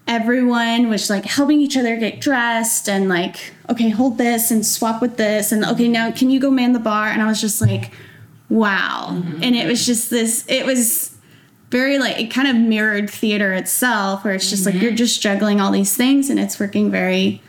everyone 0.06 0.90
was 0.90 1.08
like 1.08 1.24
helping 1.24 1.60
each 1.60 1.78
other 1.78 1.96
get 1.96 2.20
dressed 2.20 2.88
and 2.90 3.08
like 3.08 3.54
okay 3.70 3.88
hold 3.88 4.18
this 4.18 4.50
and 4.50 4.66
swap 4.66 5.00
with 5.00 5.16
this 5.16 5.50
and 5.50 5.64
okay 5.64 5.88
now 5.88 6.10
can 6.10 6.28
you 6.28 6.38
go 6.38 6.50
man 6.50 6.74
the 6.74 6.78
bar? 6.78 7.08
And 7.08 7.22
i 7.22 7.26
was 7.26 7.40
just 7.40 7.60
like 7.62 7.90
wow. 8.48 9.08
Mm-hmm. 9.10 9.42
And 9.42 9.56
it 9.56 9.66
was 9.66 9.84
just 9.84 10.10
this 10.10 10.44
it 10.48 10.66
was 10.66 11.16
very 11.70 11.98
like 11.98 12.18
it 12.18 12.30
kind 12.30 12.48
of 12.48 12.56
mirrored 12.56 13.10
theater 13.10 13.52
itself 13.52 14.24
where 14.24 14.34
it's 14.34 14.50
just 14.50 14.64
like 14.66 14.74
you're 14.74 14.90
mm-hmm. 14.90 14.96
just 14.96 15.20
juggling 15.20 15.60
all 15.60 15.72
these 15.72 15.96
things 15.96 16.30
and 16.30 16.38
it's 16.38 16.60
working 16.60 16.90
very 16.90 17.42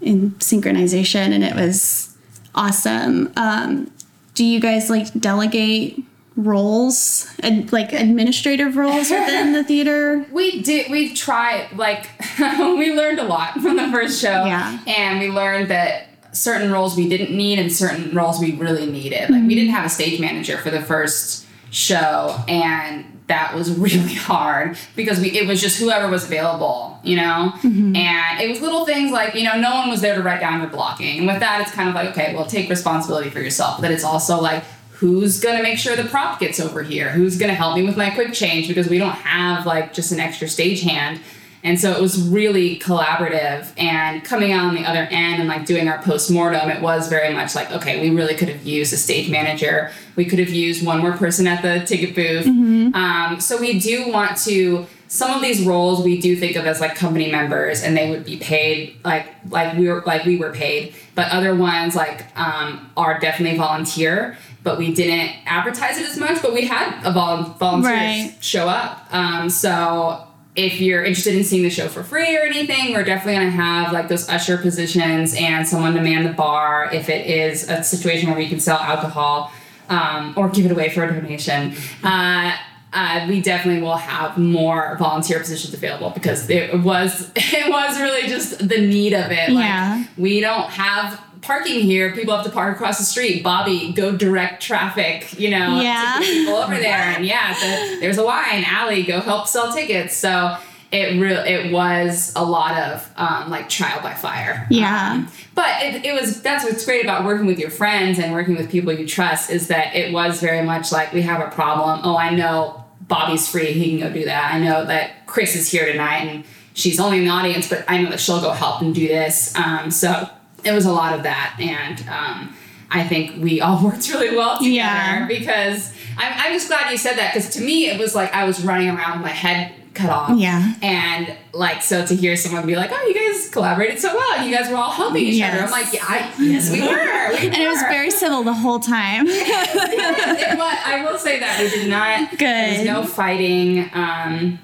in 0.00 0.30
synchronization 0.32 1.32
and 1.32 1.42
it 1.44 1.54
was 1.54 2.16
awesome 2.54 3.32
um, 3.36 3.90
do 4.34 4.44
you 4.44 4.60
guys 4.60 4.88
like 4.90 5.12
delegate 5.18 6.02
roles 6.38 7.28
and 7.40 7.70
like 7.72 7.92
administrative 7.92 8.76
roles 8.76 9.10
within 9.10 9.52
the 9.52 9.64
theater 9.70 10.24
We 10.30 10.62
did. 10.62 10.90
We 10.90 11.12
tried. 11.12 11.76
Like 11.76 12.08
we 12.38 12.94
learned 12.94 13.18
a 13.18 13.24
lot 13.24 13.54
from 13.54 13.76
the 13.76 13.88
first 13.90 14.22
show. 14.22 14.44
Yeah. 14.44 14.78
And 14.86 15.18
we 15.18 15.30
learned 15.30 15.68
that 15.70 16.06
certain 16.32 16.70
roles 16.70 16.96
we 16.96 17.08
didn't 17.08 17.36
need 17.36 17.58
and 17.58 17.72
certain 17.72 18.14
roles 18.14 18.38
we 18.38 18.54
really 18.54 18.86
needed. 18.86 19.30
Like 19.30 19.42
we 19.42 19.54
didn't 19.56 19.72
have 19.72 19.84
a 19.84 19.88
stage 19.88 20.20
manager 20.20 20.56
for 20.58 20.70
the 20.70 20.80
first 20.80 21.44
show, 21.70 22.38
and 22.46 23.04
that 23.28 23.54
was 23.54 23.70
really 23.78 24.14
hard 24.14 24.76
because 24.96 25.20
we 25.20 25.30
it 25.38 25.46
was 25.46 25.60
just 25.60 25.78
whoever 25.78 26.08
was 26.08 26.24
available, 26.24 26.98
you 27.02 27.16
know. 27.16 27.52
Mm-hmm. 27.62 27.96
And 27.96 28.40
it 28.40 28.48
was 28.50 28.60
little 28.60 28.84
things 28.84 29.12
like 29.12 29.34
you 29.34 29.44
know 29.44 29.58
no 29.58 29.76
one 29.76 29.88
was 29.88 30.00
there 30.00 30.16
to 30.16 30.22
write 30.22 30.40
down 30.40 30.60
your 30.60 30.70
blocking, 30.70 31.18
and 31.18 31.26
with 31.26 31.40
that 31.40 31.60
it's 31.60 31.70
kind 31.70 31.88
of 31.88 31.94
like 31.94 32.10
okay, 32.10 32.34
well 32.34 32.46
take 32.46 32.68
responsibility 32.68 33.30
for 33.30 33.40
yourself. 33.40 33.80
But 33.80 33.90
it's 33.92 34.04
also 34.04 34.40
like 34.40 34.64
who's 34.92 35.38
gonna 35.38 35.62
make 35.62 35.78
sure 35.78 35.94
the 35.94 36.04
prop 36.04 36.40
gets 36.40 36.58
over 36.58 36.82
here 36.82 37.10
who's 37.10 37.38
gonna 37.38 37.54
help 37.54 37.76
me 37.76 37.84
with 37.84 37.96
my 37.96 38.10
quick 38.10 38.32
change 38.32 38.66
because 38.66 38.88
we 38.88 38.98
don't 38.98 39.12
have 39.12 39.64
like 39.64 39.92
just 39.92 40.10
an 40.10 40.18
extra 40.18 40.48
stage 40.48 40.82
hand 40.82 41.20
and 41.68 41.78
so 41.82 41.92
it 41.92 42.00
was 42.00 42.14
really 42.38 42.78
collaborative 42.78 43.60
and 43.76 44.24
coming 44.24 44.50
out 44.52 44.64
on 44.70 44.74
the 44.74 44.84
other 44.90 45.06
end 45.10 45.36
and 45.40 45.48
like 45.48 45.64
doing 45.66 45.86
our 45.88 46.00
post-mortem 46.02 46.68
it 46.70 46.80
was 46.82 47.08
very 47.08 47.32
much 47.34 47.54
like 47.54 47.70
okay 47.70 47.94
we 48.00 48.08
really 48.18 48.34
could 48.34 48.48
have 48.48 48.62
used 48.64 48.92
a 48.92 48.96
stage 48.96 49.28
manager. 49.30 49.90
We 50.16 50.24
could 50.24 50.40
have 50.40 50.48
used 50.66 50.84
one 50.84 50.98
more 51.04 51.12
person 51.12 51.46
at 51.46 51.62
the 51.62 51.74
ticket 51.86 52.14
booth. 52.18 52.46
Um, 52.46 53.38
so 53.40 53.52
we 53.66 53.78
do 53.78 53.96
want 54.10 54.36
to 54.48 54.86
some 55.10 55.30
of 55.30 55.40
these 55.40 55.60
roles 55.64 56.04
we 56.04 56.20
do 56.20 56.36
think 56.36 56.54
of 56.56 56.66
as 56.66 56.80
like 56.80 56.94
company 56.94 57.30
members 57.30 57.82
and 57.84 57.96
they 57.96 58.10
would 58.10 58.24
be 58.24 58.36
paid 58.36 58.96
like 59.04 59.26
like 59.48 59.76
we 59.78 59.88
were 59.88 60.02
like 60.06 60.24
we 60.24 60.36
were 60.36 60.52
paid. 60.52 60.94
But 61.14 61.30
other 61.32 61.54
ones 61.54 61.94
like 61.94 62.26
um, 62.38 62.90
are 62.96 63.18
definitely 63.18 63.58
volunteer 63.58 64.36
but 64.64 64.76
we 64.76 64.92
didn't 64.92 65.30
advertise 65.46 65.96
it 65.98 66.06
as 66.12 66.16
much 66.18 66.42
but 66.42 66.52
we 66.52 66.66
had 66.66 66.88
a 67.04 67.12
vol- 67.12 67.44
volunteers 67.64 67.92
Right. 67.94 68.36
show 68.40 68.68
up. 68.68 69.06
Um, 69.12 69.48
so 69.50 70.24
if 70.58 70.80
you're 70.80 71.04
interested 71.04 71.34
in 71.36 71.44
seeing 71.44 71.62
the 71.62 71.70
show 71.70 71.86
for 71.88 72.02
free 72.02 72.36
or 72.36 72.40
anything 72.40 72.92
we're 72.92 73.04
definitely 73.04 73.34
going 73.34 73.46
to 73.46 73.52
have 73.52 73.92
like 73.92 74.08
those 74.08 74.28
usher 74.28 74.58
positions 74.58 75.34
and 75.38 75.66
someone 75.66 75.94
to 75.94 76.02
man 76.02 76.24
the 76.24 76.32
bar 76.32 76.90
if 76.92 77.08
it 77.08 77.26
is 77.26 77.68
a 77.68 77.82
situation 77.84 78.28
where 78.28 78.38
we 78.38 78.48
can 78.48 78.58
sell 78.60 78.78
alcohol 78.78 79.52
um, 79.88 80.34
or 80.36 80.48
give 80.48 80.66
it 80.66 80.72
away 80.72 80.88
for 80.90 81.04
a 81.04 81.12
donation 81.12 81.74
uh, 82.02 82.56
uh, 82.92 83.26
we 83.28 83.40
definitely 83.40 83.82
will 83.82 83.96
have 83.98 84.36
more 84.38 84.96
volunteer 84.98 85.38
positions 85.38 85.74
available 85.74 86.10
because 86.10 86.48
it 86.50 86.74
was 86.80 87.30
it 87.36 87.70
was 87.70 88.00
really 88.00 88.26
just 88.28 88.58
the 88.66 88.78
need 88.80 89.12
of 89.12 89.30
it. 89.30 89.50
Like, 89.50 89.64
Yeah. 89.64 90.04
we 90.16 90.40
don't 90.40 90.70
have 90.70 91.20
parking 91.42 91.80
here. 91.80 92.12
People 92.12 92.34
have 92.36 92.44
to 92.44 92.50
park 92.50 92.74
across 92.74 92.98
the 92.98 93.04
street. 93.04 93.42
Bobby, 93.42 93.92
go 93.92 94.16
direct 94.16 94.62
traffic. 94.62 95.38
You 95.38 95.50
know, 95.50 95.80
Yeah. 95.80 96.16
to 96.18 96.24
get 96.24 96.32
people 96.32 96.54
over 96.54 96.76
there. 96.76 96.96
And 97.16 97.24
yeah, 97.26 97.54
the, 97.54 98.00
there's 98.00 98.18
a 98.18 98.22
line. 98.22 98.64
Allie, 98.66 99.02
go 99.02 99.20
help 99.20 99.46
sell 99.48 99.72
tickets. 99.72 100.16
So 100.16 100.56
it 100.90 101.20
real 101.20 101.38
it 101.44 101.70
was 101.70 102.32
a 102.34 102.42
lot 102.44 102.78
of 102.82 103.10
um, 103.16 103.50
like 103.50 103.68
trial 103.68 104.00
by 104.02 104.14
fire. 104.14 104.66
Yeah. 104.70 105.12
Um, 105.12 105.28
but 105.54 105.82
it, 105.82 106.04
it 106.06 106.14
was 106.18 106.40
that's 106.40 106.64
what's 106.64 106.84
great 106.84 107.04
about 107.04 107.24
working 107.24 107.46
with 107.46 107.58
your 107.58 107.70
friends 107.70 108.18
and 108.18 108.32
working 108.32 108.56
with 108.56 108.70
people 108.70 108.92
you 108.92 109.06
trust 109.06 109.50
is 109.50 109.68
that 109.68 109.94
it 109.94 110.12
was 110.14 110.40
very 110.40 110.62
much 110.64 110.90
like 110.90 111.12
we 111.12 111.22
have 111.22 111.40
a 111.46 111.50
problem. 111.50 112.00
Oh, 112.04 112.16
I 112.16 112.34
know 112.34 112.84
Bobby's 113.02 113.48
free, 113.48 113.72
he 113.72 113.98
can 113.98 114.08
go 114.08 114.14
do 114.14 114.24
that. 114.26 114.54
I 114.54 114.58
know 114.60 114.84
that 114.86 115.26
Chris 115.26 115.54
is 115.56 115.70
here 115.70 115.84
tonight 115.90 116.22
and 116.26 116.44
she's 116.74 116.98
only 117.00 117.18
in 117.18 117.24
the 117.24 117.30
audience, 117.30 117.68
but 117.68 117.84
I 117.88 118.00
know 118.02 118.08
that 118.10 118.20
she'll 118.20 118.40
go 118.40 118.52
help 118.52 118.80
and 118.80 118.94
do 118.94 119.08
this. 119.08 119.54
Um, 119.56 119.90
so 119.90 120.28
it 120.64 120.72
was 120.72 120.84
a 120.86 120.92
lot 120.92 121.14
of 121.14 121.22
that, 121.22 121.56
and 121.60 122.00
um, 122.08 122.54
I 122.90 123.04
think 123.06 123.42
we 123.42 123.60
all 123.60 123.82
worked 123.84 124.08
really 124.10 124.36
well 124.36 124.58
together 124.58 124.70
Yeah. 124.74 125.26
because 125.26 125.92
I'm, 126.16 126.32
I'm 126.36 126.52
just 126.52 126.68
glad 126.68 126.90
you 126.90 126.98
said 126.98 127.16
that 127.18 127.32
because 127.34 127.50
to 127.54 127.60
me 127.60 127.86
it 127.88 127.98
was 127.98 128.14
like 128.14 128.32
I 128.34 128.44
was 128.44 128.64
running 128.64 128.88
around 128.88 129.18
with 129.18 129.22
my 129.22 129.28
head 129.34 129.72
cut 129.94 130.10
off. 130.10 130.30
Yeah. 130.38 130.74
And 130.80 131.36
like 131.52 131.82
so 131.82 132.06
to 132.06 132.14
hear 132.14 132.36
someone 132.36 132.66
be 132.66 132.76
like, 132.76 132.90
"Oh, 132.92 133.06
you 133.06 133.14
guys 133.14 133.50
collaborated 133.50 133.98
so 133.98 134.14
well. 134.14 134.46
You 134.46 134.56
guys 134.56 134.70
were 134.70 134.76
all 134.76 134.90
helping 134.90 135.24
each 135.24 135.42
other." 135.42 135.58
I'm 135.60 135.70
like, 135.70 135.92
"Yeah, 135.92 136.04
I, 136.06 136.32
yes, 136.38 136.70
we 136.70 136.80
were." 136.82 136.86
We 136.88 137.46
and 137.48 137.56
it 137.56 137.68
was 137.68 137.80
very 137.82 138.10
civil 138.10 138.42
the 138.44 138.52
whole 138.54 138.78
time 138.78 139.26
it 139.28 140.58
was, 140.58 140.78
I 140.86 141.04
will 141.04 141.18
say 141.18 141.40
that 141.40 141.60
we 141.60 141.68
did 141.70 141.88
not. 141.90 142.38
There 142.38 142.78
was 142.78 142.86
no 142.86 143.04
fighting. 143.04 143.90
Um, 143.92 144.58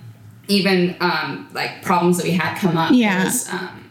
even 0.47 0.95
um, 1.01 1.49
like 1.55 1.81
problems 1.83 2.19
that 2.19 2.25
we 2.25 2.33
had 2.33 2.59
come 2.59 2.77
up. 2.77 2.93
Yeah. 2.93 3.25
Was, 3.25 3.49
um, 3.49 3.84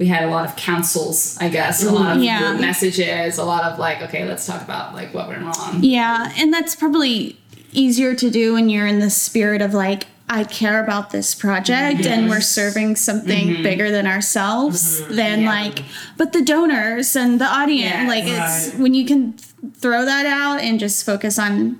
we 0.00 0.06
had 0.06 0.24
a 0.24 0.28
lot 0.28 0.48
of 0.48 0.56
counsels, 0.56 1.36
I 1.42 1.50
guess, 1.50 1.84
a 1.84 1.92
lot 1.92 2.16
of 2.16 2.22
mm, 2.22 2.24
Yeah. 2.24 2.54
messages, 2.54 3.36
a 3.36 3.44
lot 3.44 3.64
of 3.64 3.78
like, 3.78 4.00
okay, 4.00 4.26
let's 4.26 4.46
talk 4.46 4.62
about 4.62 4.94
like 4.94 5.12
what 5.12 5.28
went 5.28 5.42
wrong. 5.42 5.80
Yeah, 5.82 6.32
and 6.38 6.50
that's 6.50 6.74
probably 6.74 7.38
easier 7.72 8.14
to 8.14 8.30
do 8.30 8.54
when 8.54 8.70
you're 8.70 8.86
in 8.86 9.00
the 9.00 9.10
spirit 9.10 9.60
of 9.60 9.74
like, 9.74 10.06
I 10.26 10.44
care 10.44 10.82
about 10.82 11.10
this 11.10 11.34
project 11.34 12.06
and 12.06 12.30
we're 12.30 12.40
serving 12.40 12.96
something 12.96 13.48
mm-hmm. 13.48 13.62
bigger 13.62 13.90
than 13.90 14.06
ourselves 14.06 15.02
mm-hmm. 15.02 15.16
than 15.16 15.40
Yeah. 15.42 15.48
like, 15.50 15.82
but 16.16 16.32
the 16.32 16.42
donors 16.42 17.14
and 17.14 17.38
the 17.38 17.44
audience. 17.44 17.92
Yes. 17.92 18.08
Like, 18.08 18.24
it's 18.24 18.72
Right. 18.72 18.82
when 18.82 18.94
you 18.94 19.04
can 19.04 19.34
throw 19.74 20.06
that 20.06 20.24
out 20.24 20.60
and 20.62 20.80
just 20.80 21.04
focus 21.04 21.38
on 21.38 21.78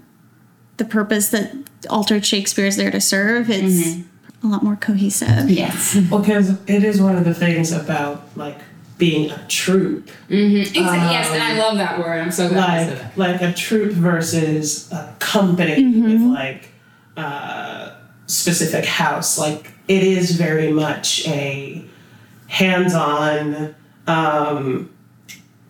the 0.76 0.84
purpose 0.84 1.30
that 1.30 1.52
Altered 1.88 2.26
Shakespeare 2.26 2.66
is 2.66 2.76
there 2.76 2.90
to 2.90 3.00
serve, 3.00 3.48
it's 3.48 3.82
mm-hmm. 3.82 4.02
A 4.42 4.46
lot 4.46 4.62
more 4.62 4.76
cohesive. 4.76 5.50
Yes. 5.50 5.96
Well, 6.10 6.20
because 6.20 6.50
it 6.66 6.84
is 6.84 7.00
one 7.00 7.16
of 7.16 7.24
the 7.24 7.34
things 7.34 7.72
about 7.72 8.36
like 8.36 8.58
being 8.98 9.30
a 9.30 9.46
troupe, 9.48 10.10
mm-hmm. 10.28 10.56
Exactly. 10.56 10.82
yes, 10.82 11.30
and 11.30 11.42
I 11.42 11.52
um, 11.52 11.58
love 11.58 11.78
that 11.78 11.98
word. 11.98 12.20
I'm 12.20 12.30
so 12.30 12.48
glad 12.48 12.80
you 12.80 12.96
said 12.96 12.98
that. 12.98 13.18
like 13.18 13.40
like 13.40 13.42
a 13.42 13.52
troupe 13.54 13.92
versus 13.92 14.90
a 14.92 15.14
company 15.18 15.84
with 15.84 16.20
mm-hmm. 16.20 16.32
like 16.32 16.68
a 17.16 17.96
specific 18.26 18.84
house. 18.84 19.38
Like 19.38 19.72
it 19.88 20.02
is 20.02 20.32
very 20.32 20.70
much 20.70 21.26
a 21.26 21.84
hands-on. 22.48 23.74
Um, 24.06 24.90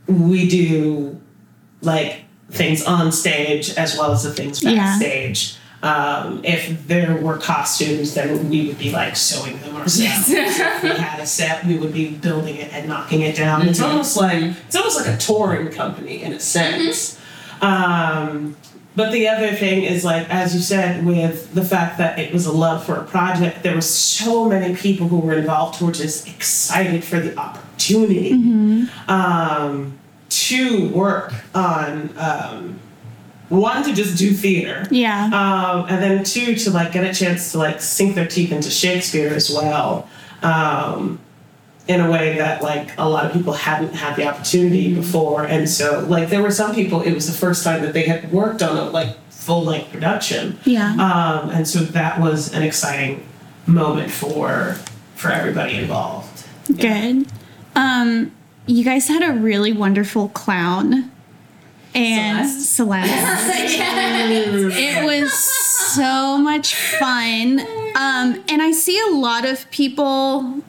we 0.07 0.49
do 0.49 1.21
like 1.83 2.25
things 2.51 2.85
on 2.85 3.13
stage 3.13 3.71
as 3.75 3.97
well 3.97 4.13
as 4.13 4.25
the 4.25 4.33
things 4.33 4.63
Yeah. 4.63 4.99
Um, 5.83 6.45
if 6.45 6.87
there 6.87 7.17
were 7.17 7.39
costumes, 7.39 8.13
then 8.13 8.51
we 8.51 8.67
would 8.67 8.79
be 8.79 8.91
like 8.91 9.17
sewing 9.17 9.59
them 9.61 9.77
ourselves. 9.77 10.29
if 10.29 10.83
we 10.83 10.91
had 10.91 11.21
a 11.21 11.27
set, 11.27 11.65
we 11.65 11.79
would 11.79 11.93
be 11.93 12.11
building 12.11 12.57
it 12.57 12.73
and 12.73 12.87
knocking 12.87 13.23
it 13.23 13.35
down. 13.37 13.67
It's 13.67 13.81
almost 13.81 14.17
like 14.17 14.55
it's 14.67 14.77
almost 14.77 14.99
like 14.99 15.15
a 15.15 15.17
touring 15.17 15.71
company 15.71 16.23
in 16.23 16.35
a 16.35 16.41
sense. 16.41 17.19
Um, 17.63 18.57
but 18.95 19.13
the 19.13 19.29
other 19.29 19.53
thing 19.53 19.85
is 19.85 20.05
like 20.05 20.29
as 20.29 20.55
you 20.55 20.61
said, 20.61 21.07
with 21.07 21.55
the 21.55 21.65
fact 21.65 21.97
that 21.97 22.19
it 22.19 22.33
was 22.33 22.45
a 22.45 22.53
love 22.53 22.85
for 22.85 22.97
a 22.97 23.05
project, 23.05 23.63
there 23.63 23.75
were 23.75 23.81
so 23.81 24.47
many 24.47 24.77
people 24.77 25.09
who 25.09 25.21
were 25.21 25.35
involved 25.35 25.79
who 25.79 25.87
were 25.87 25.93
just 25.93 26.29
excited 26.29 27.03
for 27.05 27.21
the 27.21 27.35
opportunity 27.39 28.33
um, 29.09 29.99
to 30.29 30.89
work 30.91 31.33
on 31.55 32.11
um, 32.19 32.79
one 33.51 33.83
to 33.83 33.93
just 33.93 34.17
do 34.17 34.33
theater. 34.33 34.87
Yeah. 34.91 35.25
Um, 35.27 35.87
and 35.89 36.03
then 36.03 36.25
two 36.25 36.55
to 36.55 36.71
like 36.71 36.93
get 36.93 37.05
a 37.05 37.13
chance 37.13 37.53
to 37.53 37.59
like 37.59 37.81
sink 37.83 38.15
their 38.15 38.27
teeth 38.27 38.53
into 38.53 38.71
Shakespeare 38.71 39.35
as 39.35 39.51
well, 39.51 40.09
um, 40.43 41.19
in 41.89 42.01
a 42.01 42.11
way 42.11 42.39
that 42.39 42.63
like 42.63 42.97
a 42.97 43.09
lot 43.09 43.27
of 43.27 43.33
people 43.33 43.53
hadn't 43.53 43.95
had 43.95 44.17
the 44.17 44.27
opportunity 44.27 44.95
before. 44.95 45.45
And 45.45 45.69
so 45.69 46.07
like 46.09 46.31
there 46.31 46.43
were 46.43 46.53
some 46.53 46.75
people 46.75 47.03
it 47.03 47.13
was 47.13 47.27
the 47.27 47.37
first 47.37 47.65
time 47.65 47.83
that 47.83 47.93
they 47.93 48.05
had 48.05 48.33
worked 48.33 48.63
on 48.63 48.77
a 48.77 48.85
like 48.85 49.17
full 49.31 49.65
length 49.65 49.91
production. 49.91 50.59
Yeah. 50.65 50.93
Um, 50.93 51.51
and 51.51 51.67
so 51.67 51.81
that 51.81 52.21
was 52.21 52.55
an 52.55 52.63
exciting 52.63 53.27
moment 53.67 54.11
for 54.11 54.77
for 55.17 55.31
everybody 55.31 55.75
involved. 55.75 56.47
Good. 56.77 57.27
Um, 57.75 58.33
you 58.67 58.85
guys 58.85 59.09
had 59.09 59.23
a 59.23 59.33
really 59.33 59.73
wonderful 59.73 60.29
clown. 60.29 61.11
And 61.95 62.49
Celeste. 62.49 63.11
it 64.79 65.05
was 65.05 65.33
so 65.33 66.39
much 66.39 66.75
fun. 66.75 67.61
Um, 67.97 68.43
and 68.49 68.63
I 68.63 68.73
see 68.73 68.99
a 69.11 69.13
lot 69.15 69.45
of 69.45 69.69
people 69.71 70.63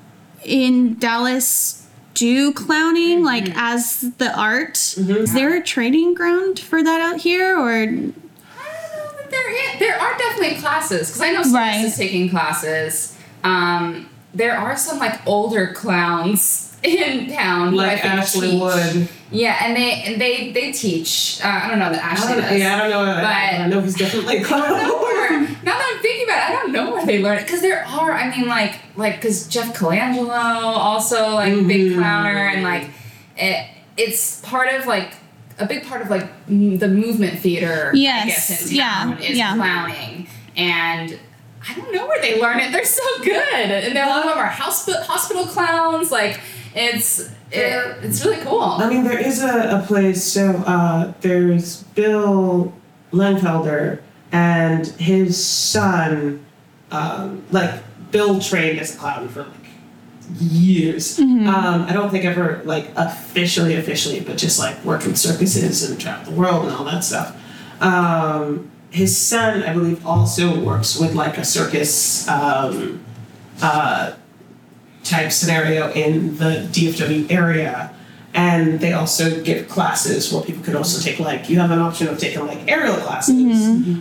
in 0.44 0.98
Dallas 0.98 1.88
do 2.14 2.52
clowning 2.54 3.24
like 3.24 3.50
as 3.56 4.02
the 4.18 4.36
art. 4.38 4.78
Is 4.98 5.34
there 5.34 5.56
a 5.56 5.64
training 5.64 6.14
ground 6.14 6.60
for 6.60 6.84
that 6.84 7.02
out 7.02 7.22
here 7.22 7.58
or 7.58 7.72
I 7.72 7.86
don't 7.86 7.96
know 7.96 9.12
that 9.18 9.30
there 9.30 9.74
is. 9.74 9.80
There 9.80 10.00
are 10.00 10.18
definitely 10.18 10.58
classes 10.60 11.08
because 11.10 11.22
I 11.22 11.32
know 11.32 11.44
Celeste 11.44 11.56
Right. 11.56 11.86
is 11.86 11.96
taking 11.98 12.30
classes. 12.30 13.18
Um, 13.44 14.10
there 14.34 14.58
are 14.58 14.78
some 14.78 14.98
like 15.00 15.26
older 15.28 15.74
clowns 15.74 16.76
in 16.84 17.32
town. 17.32 17.74
who 17.74 17.80
I 17.80 17.86
Like 17.88 18.02
think 18.02 18.14
Ashley 18.14 18.52
teach. 18.52 18.62
Wood. 18.62 19.10
Yeah, 19.34 19.58
and 19.64 19.76
they 19.78 19.92
and 20.04 20.20
they 20.22 20.52
they 20.52 20.72
teach. 20.72 21.40
Uh, 21.44 21.48
I 21.48 21.70
don't 21.70 21.80
know 21.80 21.92
that 21.92 22.04
I 22.04 22.08
Ashley 22.10 22.34
don't, 22.34 22.42
does. 22.42 22.60
yeah, 22.60 22.76
I 22.76 22.90
don't 22.90 22.90
know. 22.90 23.14
But- 23.14 23.26
I 23.26 23.68
know 23.68 23.82
he's 23.82 23.96
definitely 23.96 24.38
a 24.38 24.40
I 24.46 24.50
don't 24.50 24.84
know 24.84 24.98
clown. 24.98 25.02
where. 25.02 25.42
Now 25.64 25.78
that 25.78 25.94
I'm 25.96 26.02
thinking 26.02 26.26
about 26.26 26.38
it, 26.38 26.50
I 26.50 26.62
don't 26.62 26.72
know 26.74 26.92
where 26.92 27.06
they 27.06 27.22
learn 27.24 27.38
it 27.38 27.44
because 27.44 27.62
there 27.62 27.86
are. 27.86 28.12
I 28.12 28.36
mean, 28.36 28.48
like 28.48 28.80
like 28.98 29.16
because 29.16 29.48
Jeff 29.48 29.74
Colangelo 29.78 30.30
also 30.38 31.30
like 31.36 31.54
big 31.68 31.92
Mhm. 31.92 31.96
clowner 31.98 32.48
and 32.50 32.64
like 32.64 32.90
it. 33.38 33.68
It's 33.98 34.42
part 34.42 34.74
of 34.74 34.86
like 34.88 35.14
a 35.60 35.66
big 35.66 35.86
part 35.86 36.02
of 36.02 36.10
like 36.10 36.28
m- 36.50 36.78
the 36.80 36.88
movement 36.88 37.40
theater. 37.40 37.92
I 37.94 37.98
Yes, 37.98 38.50
guess 38.50 38.70
in 38.70 38.76
yeah, 38.78 38.90
town 39.04 39.18
is 39.20 39.38
yeah. 39.38 39.56
clowning 39.56 40.28
and. 40.58 41.20
I 41.68 41.76
don't 41.76 41.94
know 41.94 42.08
where 42.08 42.22
they 42.22 42.42
learn 42.42 42.60
it. 42.60 42.72
They're 42.72 42.86
so 42.86 43.04
good, 43.24 43.54
and 43.54 43.98
a 43.98 44.06
lot 44.08 44.26
of 44.26 44.30
them 44.30 44.38
are 44.38 44.48
hospital 44.48 45.02
hospital 45.04 45.46
clowns. 45.46 46.12
Like 46.12 46.40
it's 46.74 47.20
it, 47.52 47.98
it's 48.04 48.24
really 48.26 48.42
cool. 48.44 48.62
I 48.62 48.90
mean, 48.90 49.04
there 49.04 49.20
is 49.20 49.42
a, 49.44 49.82
a 49.82 49.86
place. 49.86 50.24
So 50.24 50.52
uh, 50.66 51.14
there's 51.22 51.84
Bill 51.84 52.74
Lengfelder 53.12 54.02
and 54.32 54.88
his 54.88 55.44
son. 55.46 56.46
Um, 56.92 57.44
like 57.52 57.82
Bill 58.12 58.40
trained 58.40 58.80
as 58.80 58.96
a 58.96 58.98
clown 58.98 59.30
for 59.30 59.44
like 59.44 59.54
years. 60.40 61.20
Um, 61.20 61.84
I 61.84 61.94
don't 61.94 62.10
think 62.10 62.26
ever 62.26 62.62
like 62.66 62.90
officially, 62.96 63.76
officially, 63.76 64.20
but 64.20 64.38
just 64.38 64.60
like 64.60 64.84
worked 64.84 65.06
with 65.06 65.18
circuses 65.18 65.90
and 65.90 66.00
traveled 66.00 66.34
the 66.36 66.40
world 66.40 66.66
and 66.66 66.74
all 66.74 66.86
that 66.86 67.04
stuff. 67.04 67.38
Um, 67.82 68.71
his 68.92 69.18
son, 69.18 69.64
I 69.64 69.74
believe, 69.74 70.06
also 70.06 70.60
works 70.60 71.00
with 71.00 71.16
like 71.16 71.38
a 71.38 71.46
circus 71.46 72.28
um, 72.28 73.04
uh, 73.62 74.14
type 75.04 75.32
scenario 75.32 75.92
in 75.94 76.38
the 76.38 76.68
DFW 76.72 77.32
area. 77.32 77.94
And 78.34 78.80
they 78.80 78.94
also 78.94 79.42
give 79.44 79.68
classes 79.68 80.32
where 80.32 80.42
people 80.44 80.64
can 80.64 80.76
also 80.78 81.02
take 81.02 81.20
like 81.20 81.50
you 81.50 81.60
have 81.60 81.72
an 81.72 81.80
option 81.80 82.08
of 82.08 82.18
taking 82.18 82.46
like 82.48 82.66
aerial 82.66 82.96
classes 82.96 83.36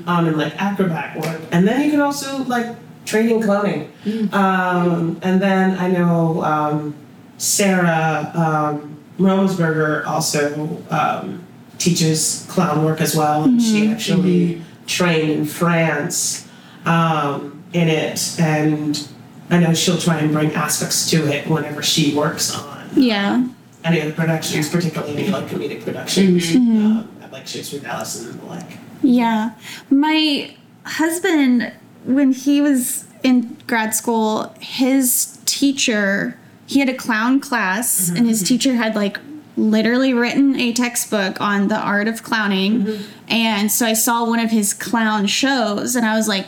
um, 0.07 0.27
and 0.29 0.37
like 0.37 0.55
acrobat 0.61 1.17
work, 1.17 1.41
and 1.51 1.67
then 1.67 1.81
you 1.83 1.91
can 1.91 2.01
also 2.01 2.45
like 2.45 2.77
train 3.05 3.29
in 3.29 3.43
clowning. 3.43 3.91
Um, 4.33 5.19
and 5.23 5.43
then 5.43 5.77
I 5.79 5.89
know 5.89 6.45
um, 6.45 6.95
Sarah 7.39 8.31
um, 8.37 8.97
Romersberger 9.19 10.07
also 10.07 10.81
um, 10.91 11.45
teaches 11.79 12.47
clown 12.49 12.85
work 12.85 13.01
as 13.01 13.17
well, 13.17 13.43
and 13.43 13.61
she 13.61 13.89
actually 13.89 14.63
trained 14.95 15.31
in 15.31 15.45
France 15.47 16.47
um, 16.85 17.63
in 17.73 17.89
it, 17.89 18.37
and 18.41 19.09
I 19.49 19.59
know 19.61 19.73
she'll 19.73 19.99
try 19.99 20.19
and 20.19 20.33
bring 20.33 20.53
aspects 20.53 21.09
to 21.11 21.27
it 21.33 21.47
whenever 21.49 21.83
she 21.83 22.15
works 22.15 22.55
on 22.55 22.91
Yeah. 22.97 23.47
any 23.85 24.01
of 24.01 24.07
the 24.09 24.13
productions, 24.13 24.69
particularly 24.69 25.17
any 25.17 25.29
like 25.31 25.47
comedic 25.47 25.85
productions, 25.85 26.55
um, 26.57 27.09
at 27.23 27.33
like 27.33 27.47
Shakespeare 27.47 27.81
Dallas 27.81 28.21
and 28.25 28.41
the 28.41 28.47
like. 28.47 28.79
Yeah. 29.03 29.53
My 29.91 30.55
husband, 30.85 31.73
when 32.05 32.33
he 32.33 32.61
was 32.61 33.05
in 33.23 33.57
grad 33.67 33.95
school, 33.95 34.53
his 34.61 35.39
teacher, 35.45 36.37
he 36.67 36.81
had 36.81 36.89
a 36.89 36.95
clown 36.95 37.41
class, 37.41 38.09
and 38.11 38.27
his 38.27 38.43
teacher 38.43 38.75
had 38.75 38.95
like 38.97 39.19
literally 39.61 40.15
written 40.15 40.57
a 40.57 40.73
textbook 40.73 41.41
on 41.41 41.69
the 41.69 41.77
art 41.79 42.09
of 42.09 42.23
clowning. 42.23 42.99
And 43.29 43.71
so 43.71 43.87
I 43.87 43.93
saw 43.93 44.25
one 44.27 44.39
of 44.41 44.51
his 44.51 44.73
clown 44.73 45.27
shows, 45.27 45.95
and 45.97 46.07
I 46.07 46.17
was 46.17 46.27
like, 46.29 46.47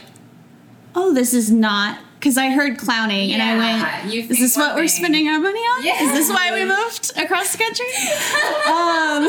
oh, 0.94 1.12
this 1.12 1.34
is 1.34 1.50
not. 1.50 1.98
Because 2.18 2.38
I 2.38 2.50
heard 2.50 2.78
clowning 2.78 3.32
and 3.32 3.42
I 3.42 3.56
Yeah, 3.56 4.04
went, 4.04 4.14
is 4.30 4.38
this 4.38 4.56
what 4.56 4.76
we're 4.76 4.86
spending 4.86 5.26
our 5.26 5.40
money 5.40 5.58
on? 5.58 5.84
Yeah. 5.84 6.04
Is 6.04 6.12
this 6.12 6.28
why 6.30 6.52
we 6.52 6.64
moved 6.64 7.10
across 7.18 7.50
the 7.50 7.58
country? 7.58 7.86
um, 8.70 9.28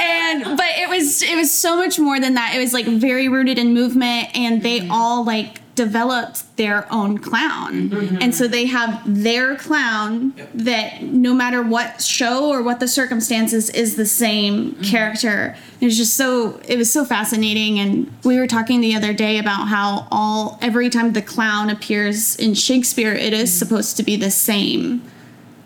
and 0.00 0.56
but 0.56 0.66
it 0.76 0.88
was 0.88 1.22
it 1.22 1.36
was 1.36 1.52
so 1.56 1.76
much 1.76 2.00
more 2.00 2.18
than 2.18 2.34
that 2.34 2.54
it 2.56 2.58
was 2.58 2.72
like 2.72 2.86
very 2.86 3.28
rooted 3.28 3.58
in 3.58 3.72
movement 3.74 4.36
and 4.36 4.60
they 4.62 4.88
all 4.88 5.24
like 5.24 5.60
developed 5.74 6.56
their 6.56 6.86
own 6.92 7.16
clown 7.16 7.88
mm-hmm. 7.88 8.18
and 8.20 8.34
so 8.34 8.46
they 8.46 8.66
have 8.66 9.02
their 9.06 9.56
clown 9.56 10.34
that 10.52 11.02
no 11.02 11.32
matter 11.32 11.62
what 11.62 12.02
show 12.02 12.50
or 12.50 12.62
what 12.62 12.78
the 12.78 12.88
circumstances 12.88 13.70
is 13.70 13.96
the 13.96 14.04
same 14.04 14.72
mm-hmm. 14.72 14.82
character 14.82 15.56
it 15.80 15.86
was 15.86 15.96
just 15.96 16.14
so 16.14 16.60
it 16.68 16.76
was 16.76 16.92
so 16.92 17.04
fascinating 17.04 17.78
and 17.78 18.12
we 18.22 18.38
were 18.38 18.46
talking 18.46 18.82
the 18.82 18.94
other 18.94 19.14
day 19.14 19.38
about 19.38 19.68
how 19.68 20.06
all 20.10 20.58
every 20.60 20.90
time 20.90 21.14
the 21.14 21.22
clown 21.22 21.70
appears 21.70 22.36
in 22.36 22.52
shakespeare 22.52 23.14
it 23.14 23.32
is 23.32 23.50
mm-hmm. 23.50 23.58
supposed 23.58 23.96
to 23.96 24.02
be 24.02 24.16
the 24.16 24.30
same 24.30 25.02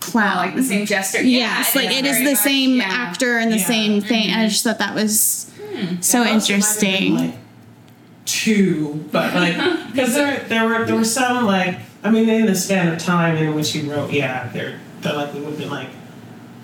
clown 0.07 0.37
like 0.37 0.55
the 0.55 0.63
same 0.63 0.87
gesture. 0.87 1.23
Yes, 1.23 1.75
Yeah, 1.75 1.83
like 1.83 1.91
it 1.91 2.07
is 2.07 2.19
the 2.19 2.33
much, 2.33 2.39
same 2.39 2.77
yeah. 2.77 2.85
actor 2.85 3.39
and 3.39 3.53
the 3.53 3.59
Yeah. 3.59 3.67
same 3.67 4.01
thing. 4.01 4.31
And 4.31 4.43
I 4.43 4.49
just 4.49 4.63
thought 4.63 4.79
that 4.79 4.95
was 4.95 5.51
hmm. 5.59 5.97
so 6.01 6.23
There 6.23 6.33
also 6.33 6.53
might 6.53 6.59
have 6.59 6.81
been, 6.81 7.13
interesting. 7.21 7.46
Like, 8.27 8.33
two, 8.33 9.05
but 9.13 9.35
like 9.35 9.57
because 9.93 10.15
there 10.15 10.41
there 10.49 10.67
were 10.69 10.85
there 10.85 10.97
were 10.97 11.05
some 11.05 11.47
like 11.47 11.79
I 12.03 12.11
mean 12.11 12.29
in 12.29 12.47
the 12.47 12.55
span 12.55 12.93
of 12.93 12.99
time 12.99 13.37
in 13.37 13.55
which 13.55 13.73
he 13.73 13.89
wrote, 13.89 14.11
yeah, 14.13 14.49
there 14.53 14.81
there 15.01 15.15
likely 15.15 15.41
would 15.41 15.51
have 15.51 15.59
been 15.59 15.71
like 15.71 15.89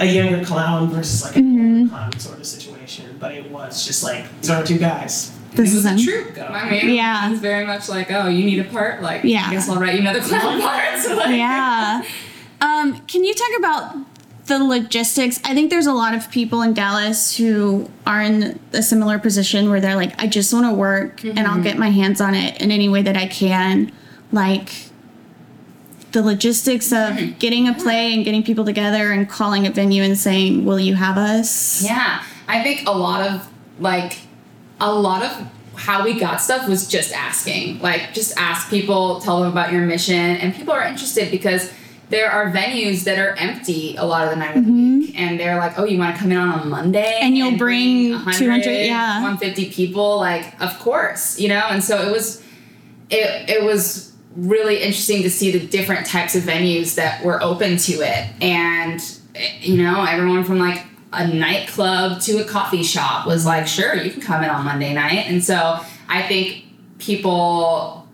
a 0.00 0.04
younger 0.06 0.44
clown 0.44 0.88
versus 0.90 1.22
like 1.24 1.36
a 1.36 1.38
Mm-hmm. 1.40 1.88
clown 1.90 2.18
sort 2.18 2.38
of 2.38 2.46
situation, 2.46 3.16
but 3.20 3.32
it 3.32 3.50
was 3.50 3.86
just 3.86 4.02
like 4.02 4.24
these 4.40 4.50
are 4.50 4.64
two 4.64 4.78
guys. 4.78 5.30
this 5.54 5.70
is 5.70 5.76
was 5.76 5.84
a 5.86 5.90
him. 5.90 5.98
troop. 5.98 6.38
I 6.50 6.70
mean, 6.70 6.90
Yeah. 6.94 7.30
it's 7.30 7.40
very 7.40 7.64
much 7.66 7.88
like, 7.88 8.10
oh, 8.10 8.28
you 8.28 8.44
need 8.44 8.58
a 8.58 8.64
part. 8.64 9.00
Like, 9.02 9.22
Yeah. 9.24 9.44
I 9.46 9.50
guess 9.52 9.68
I'll 9.68 9.78
write 9.78 9.94
you 9.94 10.00
another 10.00 10.20
clown 10.28 10.60
part. 10.60 10.98
So 11.00 11.16
like, 11.16 11.36
Yeah. 11.36 12.02
Um, 12.62 13.00
can 13.08 13.24
you 13.24 13.34
talk 13.34 13.58
about 13.58 13.96
the 14.46 14.58
logistics? 14.58 15.40
I 15.44 15.54
think 15.54 15.70
there's 15.70 15.86
a 15.86 15.92
lot 15.92 16.14
of 16.14 16.30
people 16.30 16.62
in 16.62 16.74
Dallas 16.74 17.36
who 17.36 17.88
are 18.06 18.20
in 18.20 18.58
a 18.72 18.82
similar 18.82 19.18
position 19.18 19.70
where 19.70 19.80
they're 19.80 19.96
like, 19.96 20.20
I 20.20 20.26
just 20.26 20.52
want 20.52 20.66
to 20.66 20.74
work 20.74 21.24
and 21.24 21.40
I'll 21.40 21.54
mm-hmm. 21.54 21.62
get 21.62 21.78
my 21.78 21.90
hands 21.90 22.20
on 22.20 22.34
it 22.34 22.60
in 22.60 22.70
any 22.70 22.88
way 22.88 23.02
that 23.02 23.16
I 23.16 23.26
can. 23.26 23.92
Like 24.32 24.90
the 26.12 26.22
logistics 26.22 26.92
of 26.92 27.14
mm-hmm. 27.14 27.38
getting 27.38 27.68
a 27.68 27.74
play 27.74 28.14
and 28.14 28.24
getting 28.24 28.42
people 28.42 28.64
together 28.64 29.12
and 29.12 29.28
calling 29.28 29.66
a 29.66 29.70
venue 29.70 30.02
and 30.02 30.18
saying, 30.18 30.64
Will 30.64 30.80
you 30.80 30.94
have 30.94 31.16
us? 31.18 31.82
Yeah, 31.82 32.22
I 32.48 32.62
think 32.62 32.86
a 32.86 32.92
lot 32.92 33.28
of 33.28 33.48
like 33.78 34.18
a 34.80 34.92
lot 34.92 35.22
of 35.22 35.48
how 35.74 36.04
we 36.04 36.18
got 36.18 36.40
stuff 36.40 36.68
was 36.68 36.86
just 36.86 37.12
asking. 37.12 37.80
Like 37.80 38.12
just 38.12 38.36
ask 38.36 38.68
people, 38.68 39.20
tell 39.20 39.40
them 39.40 39.50
about 39.50 39.72
your 39.72 39.82
mission, 39.82 40.14
and 40.14 40.54
people 40.54 40.72
are 40.72 40.84
interested 40.84 41.30
because 41.30 41.72
there 42.12 42.30
are 42.30 42.52
venues 42.52 43.04
that 43.04 43.18
are 43.18 43.34
empty 43.38 43.96
a 43.96 44.04
lot 44.04 44.24
of 44.24 44.30
the 44.30 44.36
night 44.36 44.54
of 44.54 44.66
the 44.66 44.70
week, 44.70 45.18
and 45.18 45.40
they're 45.40 45.56
like, 45.56 45.78
"Oh, 45.78 45.84
you 45.84 45.98
want 45.98 46.14
to 46.14 46.20
come 46.20 46.30
in 46.30 46.36
on 46.36 46.60
a 46.60 46.64
Monday?" 46.66 47.00
Mm-hmm. 47.00 47.24
And 47.24 47.36
you'll 47.36 47.56
bring 47.56 48.12
100, 48.12 48.38
200 48.38 48.70
yeah. 48.70 49.14
150 49.14 49.70
people. 49.70 50.18
Like, 50.18 50.60
of 50.60 50.78
course, 50.78 51.40
you 51.40 51.48
know. 51.48 51.66
And 51.70 51.82
so 51.82 52.06
it 52.06 52.12
was, 52.12 52.42
it 53.08 53.48
it 53.48 53.64
was 53.64 54.12
really 54.36 54.82
interesting 54.82 55.22
to 55.22 55.30
see 55.30 55.50
the 55.50 55.66
different 55.66 56.06
types 56.06 56.34
of 56.34 56.42
venues 56.42 56.96
that 56.96 57.24
were 57.24 57.42
open 57.42 57.78
to 57.78 57.92
it, 57.94 58.28
and 58.42 59.00
you 59.60 59.82
know, 59.82 60.04
everyone 60.04 60.44
from 60.44 60.58
like 60.58 60.84
a 61.14 61.26
nightclub 61.26 62.20
to 62.22 62.38
a 62.38 62.44
coffee 62.44 62.82
shop 62.82 63.26
was 63.26 63.46
like, 63.46 63.66
"Sure, 63.66 63.94
you 63.96 64.10
can 64.10 64.20
come 64.20 64.44
in 64.44 64.50
on 64.50 64.66
Monday 64.66 64.92
night." 64.92 65.26
And 65.28 65.42
so 65.42 65.80
I 66.10 66.22
think 66.28 66.64
people 66.98 68.06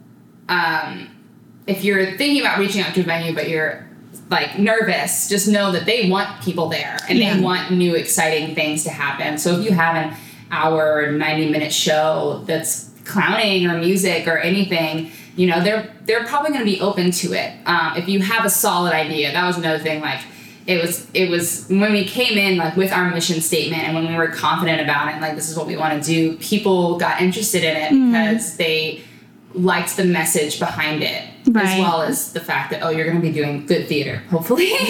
um, 0.48 1.08
if 1.66 1.84
you're 1.84 2.16
thinking 2.16 2.40
about 2.40 2.58
reaching 2.58 2.80
out 2.80 2.94
to 2.94 3.00
a 3.00 3.04
venue 3.04 3.34
but 3.34 3.48
you're 3.48 3.87
like 4.30 4.58
nervous, 4.58 5.28
just 5.28 5.48
know 5.48 5.72
that 5.72 5.86
they 5.86 6.10
want 6.10 6.42
people 6.42 6.68
there 6.68 6.96
and 7.08 7.18
Yeah. 7.18 7.34
they 7.36 7.40
want 7.40 7.70
new 7.72 7.94
exciting 7.94 8.54
things 8.54 8.84
to 8.84 8.90
happen. 8.90 9.38
So 9.38 9.58
if 9.58 9.64
you 9.64 9.72
have 9.72 9.96
an 9.96 10.14
hour, 10.50 11.10
90 11.12 11.50
minute 11.50 11.72
show 11.72 12.42
that's 12.46 12.90
clowning 13.04 13.66
or 13.66 13.78
music 13.78 14.26
or 14.28 14.38
anything, 14.38 15.10
you 15.36 15.46
know, 15.46 15.62
they're 15.62 15.90
they're 16.04 16.24
probably 16.24 16.50
going 16.50 16.60
to 16.64 16.70
be 16.70 16.80
open 16.80 17.10
to 17.10 17.32
it. 17.32 17.52
Um, 17.66 17.92
if 17.96 18.08
you 18.08 18.20
have 18.20 18.44
a 18.44 18.50
solid 18.50 18.92
idea, 18.92 19.32
that 19.32 19.46
was 19.46 19.56
another 19.56 19.78
thing. 19.78 20.00
Like 20.00 20.20
it 20.66 20.82
was 20.82 21.06
it 21.14 21.30
was 21.30 21.66
when 21.68 21.92
we 21.92 22.04
came 22.04 22.36
in 22.36 22.58
like 22.58 22.76
with 22.76 22.92
our 22.92 23.10
mission 23.10 23.40
statement 23.40 23.82
and 23.84 23.94
when 23.94 24.08
we 24.08 24.14
were 24.14 24.28
confident 24.28 24.80
about 24.82 25.14
it, 25.14 25.20
like 25.20 25.36
this 25.36 25.48
is 25.48 25.56
what 25.56 25.66
we 25.66 25.76
want 25.76 26.02
to 26.02 26.06
do. 26.06 26.36
People 26.38 26.98
got 26.98 27.22
interested 27.22 27.62
in 27.64 27.76
it 27.76 27.90
because 28.12 28.56
they 28.58 29.02
liked 29.54 29.96
the 29.96 30.04
message 30.04 30.58
behind 30.58 31.02
it 31.02 31.24
as 31.56 31.78
well 31.80 32.02
as 32.02 32.32
the 32.34 32.40
fact 32.40 32.70
that 32.70 32.82
oh 32.82 32.90
you're 32.90 33.06
going 33.06 33.16
to 33.16 33.26
be 33.26 33.32
doing 33.32 33.64
good 33.64 33.88
theater 33.88 34.18
hopefully. 34.30 34.70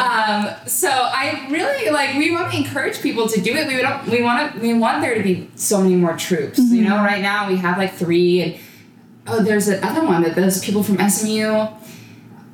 Um, 0.00 0.54
so 0.66 0.88
i 0.88 1.46
really 1.50 1.90
like 1.90 2.16
we 2.16 2.30
want 2.30 2.52
to 2.52 2.58
encourage 2.58 3.00
people 3.00 3.28
to 3.28 3.40
do 3.40 3.54
it. 3.54 3.66
We 3.66 3.80
don't 3.82 4.06
we 4.06 4.22
want 4.22 4.54
to 4.54 4.60
we 4.60 4.74
want 4.74 5.00
there 5.00 5.14
to 5.14 5.22
be 5.22 5.50
so 5.56 5.80
many 5.82 5.96
more 5.96 6.16
troops 6.16 6.58
you 6.58 6.84
know? 6.84 6.96
Right 6.96 7.22
now 7.22 7.48
we 7.48 7.56
have 7.56 7.78
like 7.78 7.94
three 7.94 8.42
and 8.42 8.54
oh 9.26 9.42
there's 9.42 9.68
another 9.68 10.04
one 10.04 10.22
that 10.22 10.34
those 10.34 10.62
people 10.64 10.82
from 10.82 10.98
smu 11.10 11.66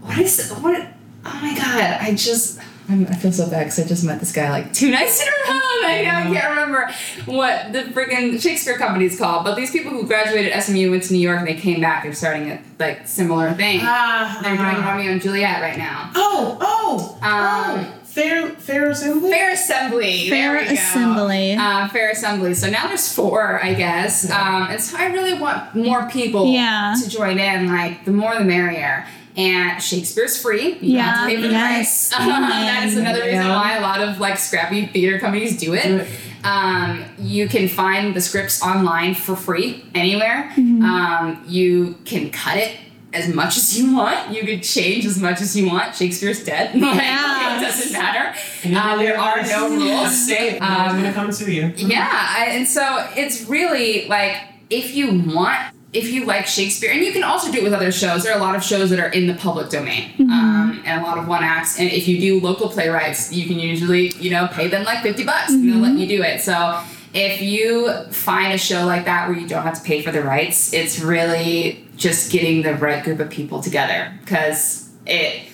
what 0.03 0.19
is 0.19 0.51
what 0.53 0.89
oh 1.25 1.39
my 1.43 1.55
god 1.57 1.99
i 2.01 2.15
just 2.15 2.61
I'm, 2.89 3.07
I 3.07 3.15
feel 3.17 3.33
so 3.33 3.51
bad 3.51 3.65
because 3.65 3.79
I 3.81 3.85
just 3.85 4.05
met 4.05 4.21
this 4.21 4.33
guy 4.33 4.51
like 4.51 4.73
two 4.73 4.91
nights 4.91 5.21
in 5.21 5.29
a 5.29 5.31
row. 5.31 5.61
I, 5.89 6.01
I 6.01 6.33
can't 6.33 6.51
remember 6.51 6.89
what 7.27 7.73
the 7.73 7.81
freaking 7.93 8.41
Shakespeare 8.41 8.77
company 8.79 9.05
is 9.07 9.19
called. 9.19 9.45
But 9.45 9.57
these 9.57 9.71
people 9.71 9.91
who 9.93 10.07
graduated 10.07 10.53
SMU 10.63 10.91
went 10.91 11.03
to 11.05 11.13
New 11.13 11.19
York 11.21 11.39
and 11.39 11.47
they 11.49 11.55
came 11.55 11.81
back. 11.81 12.03
They're 12.05 12.13
starting 12.15 12.51
a 12.51 12.61
like 12.79 13.07
similar 13.07 13.53
thing. 13.55 13.81
Ah, 13.83 14.39
They're 14.43 14.57
doing 14.57 14.69
ah. 14.69 14.93
Romeo 14.95 15.13
and 15.13 15.21
Juliet 15.23 15.61
right 15.63 15.77
now. 15.79 16.11
Oh, 16.15 16.59
oh, 16.61 17.19
Um, 17.23 17.85
oh. 17.87 17.93
Fair, 18.05 18.49
fair 18.49 18.89
assembly. 18.91 19.31
Fair 19.31 19.53
Assembly. 19.53 20.29
Fair 20.31 20.53
there 20.55 20.61
we 20.63 20.67
go. 20.69 20.73
Assembly. 20.73 21.55
Uh, 21.55 21.87
Fair 21.89 22.11
Assembly. 22.13 22.55
So 22.55 22.71
now 22.71 22.87
there's 22.87 23.13
four, 23.13 23.63
I 23.63 23.75
guess. 23.75 24.31
Um, 24.31 24.69
and 24.71 24.81
so 24.81 24.97
I 24.97 25.09
really 25.09 25.35
want 25.39 25.75
more 25.75 26.09
people 26.09 26.47
Yeah. 26.51 26.95
to 27.03 27.11
join 27.11 27.39
in. 27.39 27.67
Like 27.69 28.07
the 28.07 28.13
more 28.13 28.35
the 28.39 28.45
merrier. 28.45 29.05
And 29.37 29.83
Shakespeare's 29.83 30.41
free. 30.41 30.79
You 30.81 30.95
don't 30.97 31.05
have 31.05 31.27
to 31.27 31.33
Yeah, 31.33 31.37
pay 31.37 31.37
for 31.37 31.43
the 31.43 31.49
yes. 31.53 32.09
price. 32.15 32.27
that 32.27 32.85
is 32.87 32.97
another 32.97 33.21
reason 33.21 33.35
Yeah. 33.47 33.57
why 33.57 33.77
a 33.77 33.81
lot 33.83 34.01
of 34.01 34.19
like 34.19 34.39
scrappy 34.39 34.87
theater 34.87 35.19
companies 35.19 35.59
do 35.59 35.75
it. 35.75 36.09
Um, 36.43 37.05
you 37.19 37.49
can 37.49 37.69
find 37.69 38.15
the 38.15 38.21
scripts 38.21 38.63
online 38.63 39.15
for 39.15 39.37
free 39.37 39.85
anywhere. 39.95 40.51
Mm-hmm. 40.57 40.83
Um, 40.85 41.45
you 41.47 41.97
can 42.05 42.31
cut 42.31 42.57
it 42.57 42.77
as 43.13 43.33
much 43.35 43.57
as 43.57 43.79
you 43.79 43.95
want. 43.95 44.31
You 44.35 44.43
could 44.45 44.63
change 44.63 45.05
as 45.07 45.19
much 45.21 45.41
as 45.41 45.57
you 45.57 45.67
want. 45.69 45.95
Shakespeare's 45.95 46.43
dead. 46.45 46.75
Like, 46.81 46.95
Yes. 46.95 47.61
it 47.63 47.65
doesn't 47.67 47.93
matter. 47.93 48.39
And 48.65 48.73
you 48.73 48.79
Um, 48.79 48.89
can 48.91 48.99
there 49.01 49.19
are 49.21 49.43
no 49.43 49.69
rules. 49.77 50.25
State. 50.25 50.59
Um, 50.61 50.71
I'm 50.71 50.97
gonna 50.97 51.13
come 51.13 51.31
to 51.31 51.51
you. 51.53 51.73
Yeah, 51.77 52.09
I, 52.11 52.47
and 52.53 52.67
so 52.67 53.07
it's 53.17 53.45
really 53.49 54.07
like 54.09 54.37
if 54.71 54.95
you 54.95 55.13
want, 55.35 55.59
if 55.97 56.13
you 56.13 56.25
like 56.25 56.47
Shakespeare, 56.47 56.91
and 56.93 57.03
you 57.03 57.13
can 57.13 57.25
also 57.25 57.51
do 57.51 57.59
it 57.59 57.65
with 57.65 57.73
other 57.73 57.91
shows. 57.91 58.23
There 58.23 58.33
are 58.33 58.39
a 58.39 58.43
lot 58.43 58.55
of 58.55 58.63
shows 58.63 58.91
that 58.91 58.99
are 58.99 59.09
in 59.09 59.27
the 59.27 59.35
public 59.35 59.71
domain, 59.71 60.13
um, 60.21 60.83
and 60.85 61.01
a 61.01 61.05
lot 61.05 61.19
of 61.19 61.27
one 61.27 61.43
acts. 61.43 61.79
And 61.81 61.91
if 61.91 62.07
you 62.07 62.21
do 62.21 62.41
local 62.41 62.69
playwrights, 62.69 63.33
you 63.33 63.47
can 63.47 63.59
usually, 63.59 64.13
you 64.19 64.31
know, 64.31 64.47
pay 64.49 64.69
them 64.69 64.85
like 64.85 65.03
fifty 65.03 65.25
bucks, 65.25 65.53
and 65.53 65.69
they'll 65.69 65.79
let 65.79 65.99
you 65.99 66.07
do 66.07 66.23
it. 66.23 66.41
So 66.41 66.83
if 67.15 67.41
you 67.41 67.91
find 68.11 68.53
a 68.53 68.59
show 68.59 68.85
like 68.85 69.07
that 69.07 69.29
where 69.29 69.39
you 69.39 69.49
don't 69.49 69.63
have 69.63 69.79
to 69.79 69.85
pay 69.85 70.03
for 70.03 70.13
the 70.13 70.23
rights, 70.23 70.73
it's 70.73 71.01
really 71.01 71.87
just 71.97 72.31
getting 72.31 72.63
the 72.63 72.75
right 72.75 73.03
group 73.03 73.21
of 73.21 73.31
people 73.31 73.63
together 73.63 74.13
because 74.21 74.91
it 75.07 75.49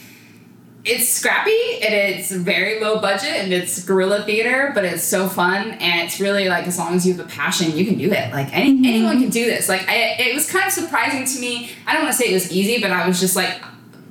it's 0.85 1.09
scrappy 1.09 1.81
and 1.81 1.95
it's 1.95 2.33
very 2.33 2.81
low 2.81 3.01
budget 3.01 3.31
and 3.31 3.53
it's 3.53 3.85
guerrilla 3.85 4.25
theater, 4.25 4.73
but 4.75 4.85
it's 4.85 5.05
so 5.05 5.29
fun 5.29 5.73
and 5.73 6.01
it's 6.03 6.19
really 6.19 6.49
like 6.49 6.67
as 6.67 6.77
long 6.77 6.95
as 6.95 7.07
you 7.07 7.15
have 7.15 7.25
a 7.25 7.29
passion, 7.29 7.77
you 7.77 7.85
can 7.85 7.97
do 7.97 8.11
it. 8.11 8.33
Like 8.33 8.53
any, 8.53 8.73
mm-hmm. 8.73 8.85
anyone 8.85 9.21
can 9.21 9.31
do 9.31 9.45
this. 9.45 9.69
Like 9.69 9.89
I, 9.89 10.17
it 10.19 10.35
was 10.35 10.51
kind 10.51 10.67
of 10.67 10.73
surprising 10.73 11.25
to 11.25 11.41
me. 11.41 11.71
I 11.87 11.93
don't 11.93 12.03
want 12.03 12.17
to 12.17 12.19
say 12.21 12.31
it 12.31 12.35
was 12.35 12.51
easy, 12.51 12.83
but 12.83 12.91
I 12.91 13.07
was 13.07 13.21
just 13.21 13.37
like 13.37 13.63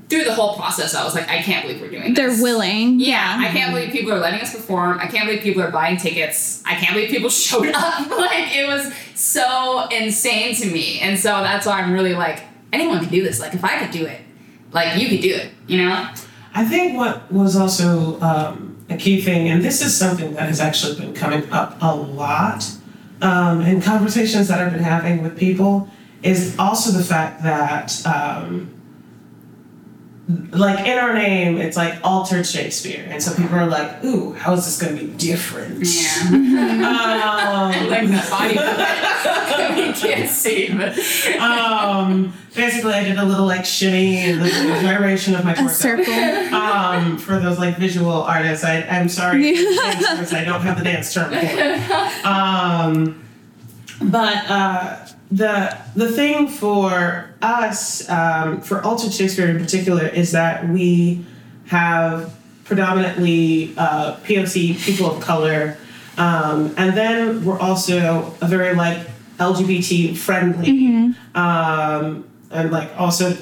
through 0.08 0.24
the 0.26 0.34
whole 0.34 0.56
process, 0.56 0.94
I 0.94 1.04
was 1.06 1.16
like, 1.16 1.30
I 1.30 1.42
can't 1.42 1.66
believe 1.66 1.82
we're 1.82 1.90
doing 1.90 2.14
this. 2.14 2.18
They're 2.18 2.44
willing. 2.44 3.00
Yeah, 3.00 3.38
I 3.40 3.48
can't 3.48 3.74
believe 3.74 3.92
people 3.92 4.12
are 4.14 4.20
letting 4.20 4.42
us 4.42 4.54
perform. 4.54 5.00
I 5.00 5.08
can't 5.08 5.26
believe 5.26 5.42
people 5.42 5.62
are 5.62 5.72
buying 5.72 5.98
tickets. 5.98 6.62
I 6.66 6.76
can't 6.76 6.94
believe 6.94 7.10
people 7.10 7.30
showed 7.30 7.70
up. 7.74 8.10
like 8.10 8.56
it 8.56 8.68
was 8.68 8.94
so 9.16 9.88
insane 9.90 10.56
to 10.56 10.68
me. 10.68 11.00
And 11.00 11.20
so 11.20 11.30
that's 11.42 11.66
why 11.66 11.82
I'm 11.82 11.92
really 11.92 12.14
like, 12.14 12.44
anyone 12.72 13.00
can 13.00 13.10
do 13.10 13.24
this. 13.24 13.42
Like 13.42 13.54
if 13.54 13.64
I 13.64 13.80
could 13.80 13.92
do 13.92 14.06
it, 14.06 14.22
like 14.72 14.98
you 15.02 15.10
could 15.10 15.22
do 15.22 15.34
it, 15.34 15.50
you 15.68 15.82
know? 15.82 16.10
I 16.54 16.66
think 16.66 16.98
what 16.98 17.32
was 17.32 17.56
also 17.56 18.20
um, 18.22 18.78
a 18.90 18.98
key 18.98 19.22
thing, 19.22 19.50
and 19.50 19.64
this 19.64 19.82
is 19.82 19.96
something 19.98 20.34
that 20.34 20.48
has 20.48 20.60
actually 20.60 21.00
been 21.00 21.14
coming 21.14 21.50
up 21.52 21.78
a 21.82 21.96
lot 21.96 22.70
um, 23.22 23.62
in 23.62 23.82
conversations 23.82 24.48
that 24.48 24.60
I've 24.60 24.74
been 24.74 24.84
having 24.84 25.24
with 25.24 25.38
people, 25.38 25.88
is 26.24 26.58
also 26.60 26.92
the 26.92 27.04
fact 27.04 27.44
that, 27.44 28.06
um, 28.06 28.81
like 30.52 30.86
in 30.88 30.98
our 30.98 31.14
name, 31.14 31.58
it's 31.58 31.78
like 31.78 32.00
altered 32.04 32.46
Shakespeare, 32.46 33.06
and 33.10 33.22
so 33.22 33.34
people 33.36 33.56
are 33.56 33.66
like, 33.68 34.04
"Ooh, 34.04 34.34
how 34.34 34.54
is 34.54 34.66
this 34.66 34.82
going 34.82 34.98
to 34.98 35.06
be 35.06 35.12
different?" 35.18 35.80
Yeah. 35.84 36.12
Um, 37.52 37.90
like 37.90 38.08
the 38.08 38.28
body 38.30 38.54
we 39.82 39.94
can't 40.00 40.30
see, 40.30 40.74
but 40.76 40.98
um, 41.40 42.34
basically, 42.56 42.94
I 42.94 43.04
did 43.04 43.18
a 43.18 43.26
little 43.26 43.46
like 43.46 43.66
shimmy 43.66 44.18
and 44.18 44.42
the 44.42 44.50
gyration 44.82 45.36
of 45.36 45.44
my 45.46 45.54
A 45.54 45.56
torso. 45.56 45.74
circle. 45.74 46.14
um, 46.56 47.18
for 47.18 47.40
those 47.40 47.60
like 47.60 47.78
visual 47.78 48.12
artists. 48.24 48.64
I, 48.66 48.82
I'm 48.84 49.10
sorry, 49.10 49.54
dancers, 49.54 50.34
I 50.34 50.44
don't 50.44 50.62
have 50.62 50.78
the 50.78 50.84
dance 50.84 51.14
term. 51.14 51.30
For 51.32 51.38
it. 51.40 52.26
Um, 52.26 53.24
but 54.02 54.50
uh, 54.50 55.01
the 55.32 55.78
the 55.96 56.12
thing 56.12 56.48
for 56.48 57.34
us, 57.42 58.08
um, 58.10 58.62
for 58.62 58.84
Altered 58.84 59.14
Shakespeare 59.14 59.50
in 59.50 59.60
particular, 59.60 60.06
is 60.06 60.34
that 60.34 60.68
we 60.68 61.26
have 61.68 62.36
predominantly 62.66 63.74
uh, 63.78 64.18
POC 64.18 64.78
people 64.84 65.10
of 65.10 65.22
color, 65.24 65.78
um, 66.18 66.74
and 66.78 66.96
then 66.98 67.46
we're 67.46 67.60
also 67.60 68.36
a 68.42 68.48
very 68.48 68.76
like 68.76 69.08
LGBT 69.38 70.18
friendly, 70.18 70.70
um, 71.34 72.30
and 72.52 72.72
like 72.72 72.92
also 73.00 73.38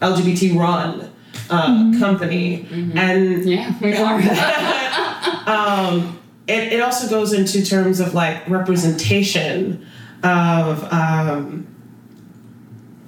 LGBT 0.00 0.54
run 0.58 1.10
uh, 1.48 1.98
company, 1.98 2.66
and 2.94 3.44
yeah, 3.44 3.72
we 3.80 3.96
are. 3.96 4.20
um, 5.48 6.18
it, 6.46 6.74
it 6.74 6.80
also 6.80 7.08
goes 7.08 7.32
into 7.32 7.64
terms 7.64 8.00
of 8.00 8.14
like 8.14 8.46
representation 8.48 9.86
of 10.22 10.84
um, 10.92 11.66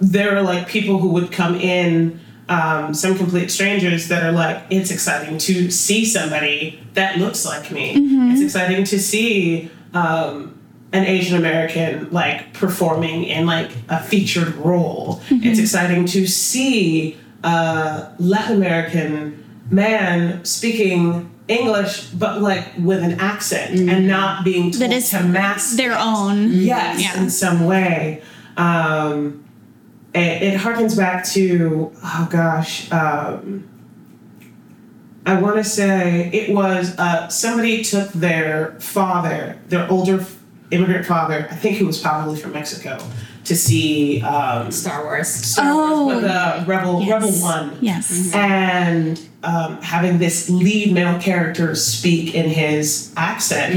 there 0.00 0.36
are 0.36 0.42
like 0.42 0.68
people 0.68 0.98
who 0.98 1.08
would 1.10 1.30
come 1.32 1.54
in 1.54 2.20
um, 2.48 2.92
some 2.92 3.16
complete 3.16 3.50
strangers 3.50 4.08
that 4.08 4.22
are 4.22 4.32
like 4.32 4.62
it's 4.70 4.90
exciting 4.90 5.38
to 5.38 5.70
see 5.70 6.04
somebody 6.04 6.80
that 6.94 7.18
looks 7.18 7.44
like 7.46 7.70
me. 7.70 7.94
It's 8.32 8.42
exciting 8.42 8.84
to 8.84 8.98
see 8.98 9.70
um, 9.94 10.58
an 10.92 11.04
asian 11.04 11.36
american 11.38 12.10
like 12.10 12.52
performing 12.52 13.24
in 13.24 13.46
like 13.46 13.70
a 13.88 14.02
featured 14.02 14.54
role. 14.56 15.20
It's 15.30 15.58
exciting 15.58 16.04
to 16.06 16.26
see 16.26 17.16
a 17.42 18.12
latin 18.18 18.56
american 18.56 19.43
man 19.74 20.44
speaking 20.44 21.30
english 21.48 22.06
but 22.06 22.40
like 22.40 22.64
with 22.78 23.02
an 23.02 23.18
accent 23.20 23.78
and 23.90 24.06
not 24.08 24.44
being 24.44 24.70
told 24.70 24.82
That 24.82 24.92
is 24.92 25.10
to 25.10 25.22
mask 25.22 25.76
Their 25.76 25.92
it. 25.92 25.98
own. 26.00 26.52
Yes, 26.52 27.02
Yeah. 27.02 27.20
in 27.22 27.28
some 27.30 27.66
way. 27.66 28.22
Um, 28.56 29.44
it, 30.14 30.42
it 30.42 30.60
harkens 30.60 30.96
back 30.96 31.24
to, 31.34 31.92
oh 32.02 32.28
gosh, 32.30 32.90
um, 32.92 33.68
I 35.26 35.40
want 35.40 35.56
to 35.56 35.64
say 35.64 36.30
it 36.32 36.54
was 36.54 36.96
uh, 36.98 37.28
somebody 37.28 37.82
took 37.82 38.10
their 38.12 38.76
father, 38.80 39.58
their 39.68 39.90
older 39.90 40.24
immigrant 40.70 41.04
father, 41.06 41.46
I 41.50 41.54
think 41.56 41.78
who 41.78 41.86
was 41.86 41.98
probably 42.00 42.36
from 42.38 42.52
Mexico, 42.52 42.98
to 43.44 43.56
see 43.56 44.22
um, 44.22 44.70
Star 44.70 45.02
Wars. 45.04 45.28
Star 45.28 45.74
Wars, 45.74 45.90
Oh, 45.92 46.08
but 46.08 46.20
the 46.20 46.66
Rebel 46.66 47.00
yes. 47.02 47.10
Rebel 47.10 47.32
One, 47.42 47.78
Yes. 47.80 48.32
and 48.34 49.20
um, 49.44 49.80
having 49.82 50.18
this 50.18 50.48
lead 50.48 50.92
male 50.92 51.20
character 51.20 51.74
speak 51.74 52.34
in 52.34 52.48
his 52.48 53.12
accent, 53.16 53.74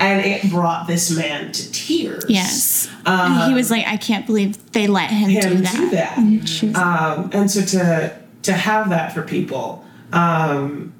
and 0.00 0.24
it 0.24 0.50
brought 0.50 0.86
this 0.86 1.14
man 1.16 1.52
to 1.52 1.72
tears. 1.72 2.24
Yes. 2.28 2.88
Um, 3.06 3.48
he 3.48 3.54
was 3.54 3.70
like, 3.70 3.86
I 3.86 3.96
can't 3.96 4.26
believe 4.26 4.72
they 4.72 4.86
let 4.86 5.10
him, 5.10 5.28
him 5.30 5.42
do 5.56 5.62
that. 5.62 5.74
do 5.76 5.90
that. 5.90 6.16
Was- 6.18 6.74
Um, 6.74 7.30
and 7.32 7.50
so 7.50 7.62
to 7.62 8.16
to 8.42 8.52
have 8.52 8.88
that 8.90 9.12
for 9.12 9.22
people, 9.22 9.84
um, 10.12 10.92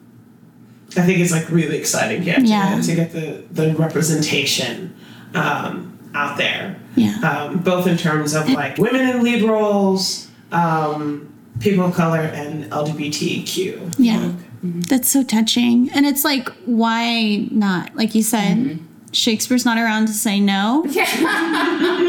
I 0.97 1.03
think 1.03 1.19
is 1.21 1.33
like 1.33 1.49
really 1.51 1.79
exciting. 1.79 2.23
Yeah, 2.23 2.37
to, 2.37 2.43
Yeah. 2.47 2.81
to 2.81 2.95
get 2.95 3.13
the 3.13 3.43
the 3.51 3.75
representation 3.77 4.95
um, 5.35 5.99
out 6.15 6.37
there, 6.37 6.77
yeah. 6.97 7.19
um, 7.21 7.59
both 7.59 7.87
in 7.87 7.97
terms 7.97 8.35
of 8.35 8.49
like 8.51 8.77
women 8.79 9.09
in 9.09 9.23
lead 9.23 9.43
roles, 9.45 10.29
um, 10.53 11.30
people 11.61 11.85
of 11.85 11.95
color, 11.95 12.21
and 12.21 12.65
LGBTQ. 12.65 13.95
Yeah. 13.99 14.33
That's 14.63 15.11
so 15.11 15.23
touching. 15.23 15.91
And 15.93 16.05
it's 16.05 16.25
like, 16.25 16.49
why 16.67 17.49
not? 17.51 17.95
Like 17.95 18.15
you 18.15 18.23
said, 18.23 18.59
mm-hmm. 18.59 18.85
Shakespeare's 19.13 19.65
not 19.65 19.79
around 19.79 20.07
to 20.07 20.13
say 20.13 20.41
no. 20.41 20.87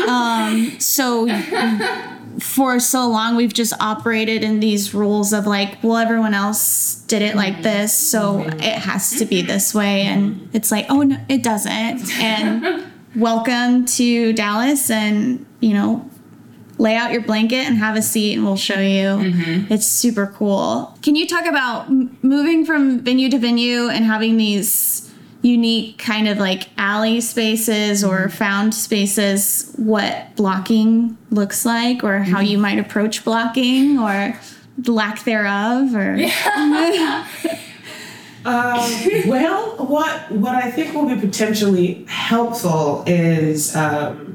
Um, 0.02 0.78
so 0.80 1.28
for 2.40 2.80
so 2.80 3.08
long, 3.08 3.36
we've 3.36 3.54
just 3.54 3.74
operated 3.80 4.44
in 4.44 4.60
these 4.60 4.94
rules 4.94 5.32
of 5.32 5.48
like, 5.48 5.82
well, 5.84 5.98
everyone 5.98 6.34
else 6.34 6.96
did 7.08 7.22
it 7.22 7.36
like 7.36 7.54
mm-hmm. 7.56 7.64
this, 7.64 7.96
so 7.96 8.40
mm-hmm. 8.40 8.60
it 8.60 8.80
has 8.80 9.12
to 9.20 9.26
be 9.26 9.42
this 9.42 9.74
way. 9.74 10.02
And 10.02 10.50
it's 10.54 10.72
like, 10.72 10.86
oh, 10.90 11.04
no, 11.04 11.18
it 11.30 11.44
doesn't. 11.44 12.12
And 12.20 12.92
welcome 13.16 13.86
to 13.86 14.34
Dallas 14.34 14.90
and, 14.90 15.46
you 15.60 15.74
know, 15.74 16.10
lay 16.82 16.96
out 16.96 17.12
your 17.12 17.22
blanket 17.22 17.64
and 17.68 17.78
have 17.78 17.96
a 17.96 18.02
seat 18.02 18.34
and 18.34 18.44
we'll 18.44 18.56
show 18.56 18.80
you. 18.80 19.20
It's 19.70 19.86
super 19.86 20.26
cool. 20.28 20.98
Can 21.04 21.16
you 21.16 21.28
talk 21.28 21.46
about 21.46 21.86
m- 21.88 22.18
moving 22.24 22.66
from 22.66 23.00
venue 23.02 23.30
to 23.30 23.38
venue 23.38 23.88
and 23.88 24.04
having 24.04 24.38
these 24.38 25.08
unique 25.44 25.98
kind 26.00 26.28
of 26.28 26.38
like 26.40 26.70
alley 26.78 27.22
spaces 27.22 28.04
or 28.04 28.30
found 28.30 28.74
spaces, 28.74 29.72
what 29.78 30.36
blocking 30.36 31.18
looks 31.30 31.66
like 31.66 32.04
or 32.04 32.20
how 32.20 32.40
you 32.40 32.58
might 32.58 32.80
approach 32.80 33.24
blocking 33.24 34.00
or 34.00 34.40
the 34.78 34.92
lack 34.92 35.24
thereof 35.24 35.94
or? 35.96 36.16
Um, 38.44 38.90
well, 39.28 39.76
what 39.86 40.32
what 40.32 40.56
I 40.56 40.72
think 40.72 40.96
will 40.96 41.06
be 41.08 41.16
potentially 41.20 42.06
helpful 42.08 43.04
is 43.06 43.76
um, 43.76 44.31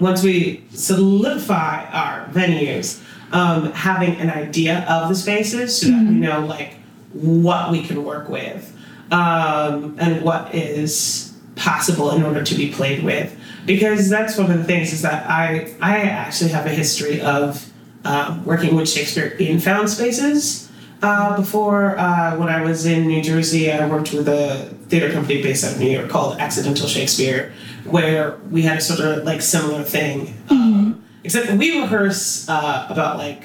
once 0.00 0.22
we 0.22 0.64
solidify 0.70 1.84
our 1.86 2.26
venues, 2.26 3.02
um, 3.32 3.72
having 3.72 4.16
an 4.16 4.30
idea 4.30 4.86
of 4.88 5.08
the 5.08 5.14
spaces 5.14 5.80
so 5.80 5.88
that 5.88 6.06
we 6.06 6.14
know 6.14 6.44
like 6.46 6.74
what 7.12 7.70
we 7.70 7.82
can 7.82 8.04
work 8.04 8.28
with 8.28 8.74
um, 9.10 9.96
and 9.98 10.22
what 10.22 10.54
is 10.54 11.34
possible 11.56 12.12
in 12.12 12.22
order 12.22 12.42
to 12.42 12.54
be 12.54 12.70
played 12.72 13.02
with. 13.02 13.36
Because 13.66 14.08
that's 14.08 14.38
one 14.38 14.50
of 14.50 14.56
the 14.56 14.64
things 14.64 14.92
is 14.92 15.02
that 15.02 15.28
I 15.28 15.74
I 15.80 16.00
actually 16.02 16.50
have 16.50 16.64
a 16.64 16.70
history 16.70 17.20
of 17.20 17.70
um, 18.04 18.44
working 18.44 18.74
with 18.76 18.88
Shakespeare 18.88 19.28
in 19.38 19.60
found 19.60 19.90
spaces. 19.90 20.70
Uh, 21.00 21.36
before, 21.36 21.96
uh, 21.96 22.36
when 22.36 22.48
I 22.48 22.62
was 22.62 22.84
in 22.86 23.06
New 23.06 23.22
Jersey, 23.22 23.70
I 23.70 23.86
worked 23.86 24.12
with 24.12 24.28
a 24.28 24.74
theater 24.88 25.12
company 25.12 25.42
based 25.42 25.64
out 25.64 25.72
of 25.72 25.80
New 25.80 25.90
York 25.90 26.08
called 26.08 26.38
Accidental 26.38 26.86
Shakespeare, 26.86 27.52
where 27.84 28.36
we 28.50 28.62
had 28.62 28.78
a 28.78 28.80
sort 28.80 29.00
of 29.00 29.24
like 29.24 29.42
similar 29.42 29.82
thing. 29.82 30.34
Um, 30.50 31.04
except 31.24 31.50
we 31.52 31.80
rehearse 31.80 32.48
uh, 32.48 32.86
about 32.88 33.18
like 33.18 33.44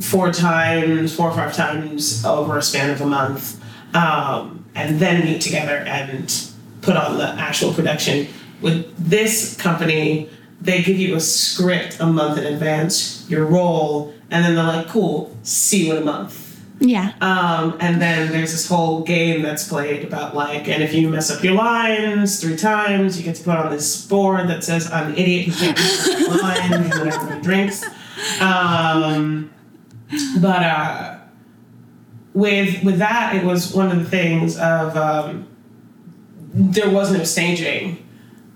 four 0.00 0.32
times, 0.32 1.14
four 1.14 1.30
or 1.30 1.34
five 1.34 1.54
times 1.54 2.24
over 2.24 2.58
a 2.58 2.62
span 2.62 2.90
of 2.90 3.00
a 3.00 3.06
month, 3.06 3.62
um, 3.94 4.64
and 4.74 4.98
then 4.98 5.24
meet 5.24 5.40
together 5.40 5.76
and 5.76 6.50
put 6.80 6.96
on 6.96 7.18
the 7.18 7.28
actual 7.28 7.72
production. 7.72 8.28
With 8.60 8.94
this 8.96 9.56
company, 9.56 10.30
they 10.60 10.82
give 10.82 10.98
you 10.98 11.16
a 11.16 11.20
script 11.20 11.98
a 12.00 12.06
month 12.06 12.38
in 12.38 12.44
advance, 12.44 13.28
your 13.28 13.44
role, 13.44 14.14
and 14.30 14.44
then 14.44 14.54
they're 14.54 14.64
like, 14.64 14.88
cool, 14.88 15.36
see 15.42 15.86
you 15.86 15.96
in 15.96 16.02
a 16.02 16.04
month. 16.04 16.41
Yeah. 16.84 17.12
Um, 17.20 17.76
and 17.80 18.00
then 18.02 18.30
there's 18.32 18.50
this 18.52 18.68
whole 18.68 19.02
game 19.02 19.40
that's 19.42 19.68
played 19.68 20.04
about 20.04 20.34
like, 20.34 20.68
and 20.68 20.82
if 20.82 20.92
you 20.92 21.08
mess 21.08 21.30
up 21.30 21.42
your 21.44 21.54
lines 21.54 22.40
three 22.40 22.56
times, 22.56 23.16
you 23.16 23.24
get 23.24 23.36
to 23.36 23.44
put 23.44 23.56
on 23.56 23.70
this 23.70 24.04
board 24.06 24.48
that 24.48 24.64
says, 24.64 24.90
I'm 24.90 25.12
an 25.12 25.16
idiot 25.16 25.46
who 25.46 25.52
can't 25.52 25.78
read 25.78 26.40
line 26.42 26.72
and 26.74 26.88
whatever 26.94 27.40
drinks. 27.40 27.84
Um, 28.40 29.50
but 30.40 30.62
uh, 30.62 31.18
with 32.34 32.82
with 32.84 32.98
that, 32.98 33.34
it 33.36 33.44
was 33.44 33.72
one 33.74 33.90
of 33.90 33.98
the 33.98 34.08
things 34.10 34.56
of 34.58 34.96
um, 34.96 35.46
there 36.54 36.90
was 36.90 37.12
no 37.12 37.24
staging, 37.24 38.04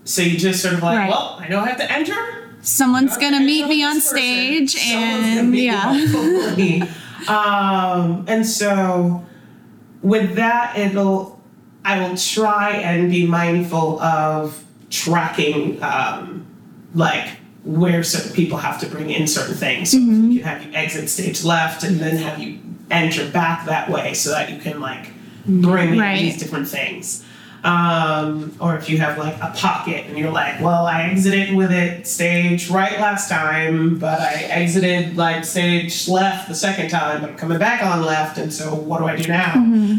so 0.04 0.20
you 0.22 0.36
just 0.36 0.62
sort 0.62 0.74
of 0.74 0.82
like, 0.82 0.98
Right. 0.98 1.08
well, 1.10 1.36
I 1.40 1.48
know 1.48 1.60
I 1.60 1.68
have 1.68 1.78
to 1.78 1.90
enter. 1.90 2.58
Someone's 2.62 3.16
gonna 3.16 3.40
meet 3.40 3.66
me 3.68 3.84
on 3.84 3.94
person. 3.96 4.16
stage 4.18 4.74
Someone's 4.74 5.38
and 5.38 5.56
yeah. 5.56 5.92
before 7.18 7.34
me. 7.34 7.40
um, 7.40 8.24
and 8.28 8.46
so 8.46 9.24
with 10.02 10.34
that, 10.36 10.76
it'll 10.78 11.40
I 11.84 12.00
will 12.00 12.16
try 12.16 12.72
and 12.78 13.10
be 13.10 13.26
mindful 13.26 14.00
of 14.00 14.64
tracking 14.90 15.80
um, 15.82 16.44
like 16.94 17.28
where 17.64 18.02
certain 18.02 18.32
people 18.32 18.58
have 18.58 18.80
to 18.80 18.86
bring 18.86 19.10
in 19.10 19.26
certain 19.26 19.54
things. 19.54 19.90
So 19.92 19.98
Mm-hmm. 19.98 20.28
we 20.28 20.38
can 20.38 20.44
have 20.46 20.62
you 20.66 20.72
exit 20.72 21.08
stage 21.08 21.44
left 21.44 21.82
and 21.84 21.98
then 22.00 22.16
have 22.16 22.38
you 22.40 22.58
enter 22.90 23.28
back 23.30 23.66
that 23.66 23.90
way 23.90 24.14
so 24.14 24.30
that 24.30 24.50
you 24.50 24.58
can 24.58 24.80
like 24.80 25.10
bring 25.46 25.92
in 25.94 25.98
Right. 25.98 26.18
these 26.18 26.36
different 26.38 26.66
things. 26.68 27.24
Um, 27.66 28.54
or 28.60 28.76
if 28.76 28.88
you 28.88 28.98
have 28.98 29.18
like 29.18 29.34
a 29.42 29.52
pocket 29.56 30.06
and 30.06 30.16
you're 30.16 30.30
like, 30.30 30.60
well, 30.60 30.86
I 30.86 31.02
exited 31.10 31.56
with 31.56 31.72
it 31.72 32.06
stage 32.06 32.70
right 32.70 33.00
last 33.00 33.28
time, 33.28 33.98
but 33.98 34.20
I 34.20 34.34
exited 34.44 35.16
like 35.16 35.44
stage 35.44 36.06
left 36.06 36.48
the 36.48 36.54
second 36.54 36.90
time, 36.90 37.22
but 37.22 37.30
I'm 37.30 37.36
coming 37.36 37.58
back 37.58 37.82
on 37.82 38.04
left, 38.04 38.38
and 38.38 38.52
so 38.52 38.72
what 38.72 39.00
do 39.00 39.06
I 39.06 39.16
do 39.16 39.26
now? 39.26 39.54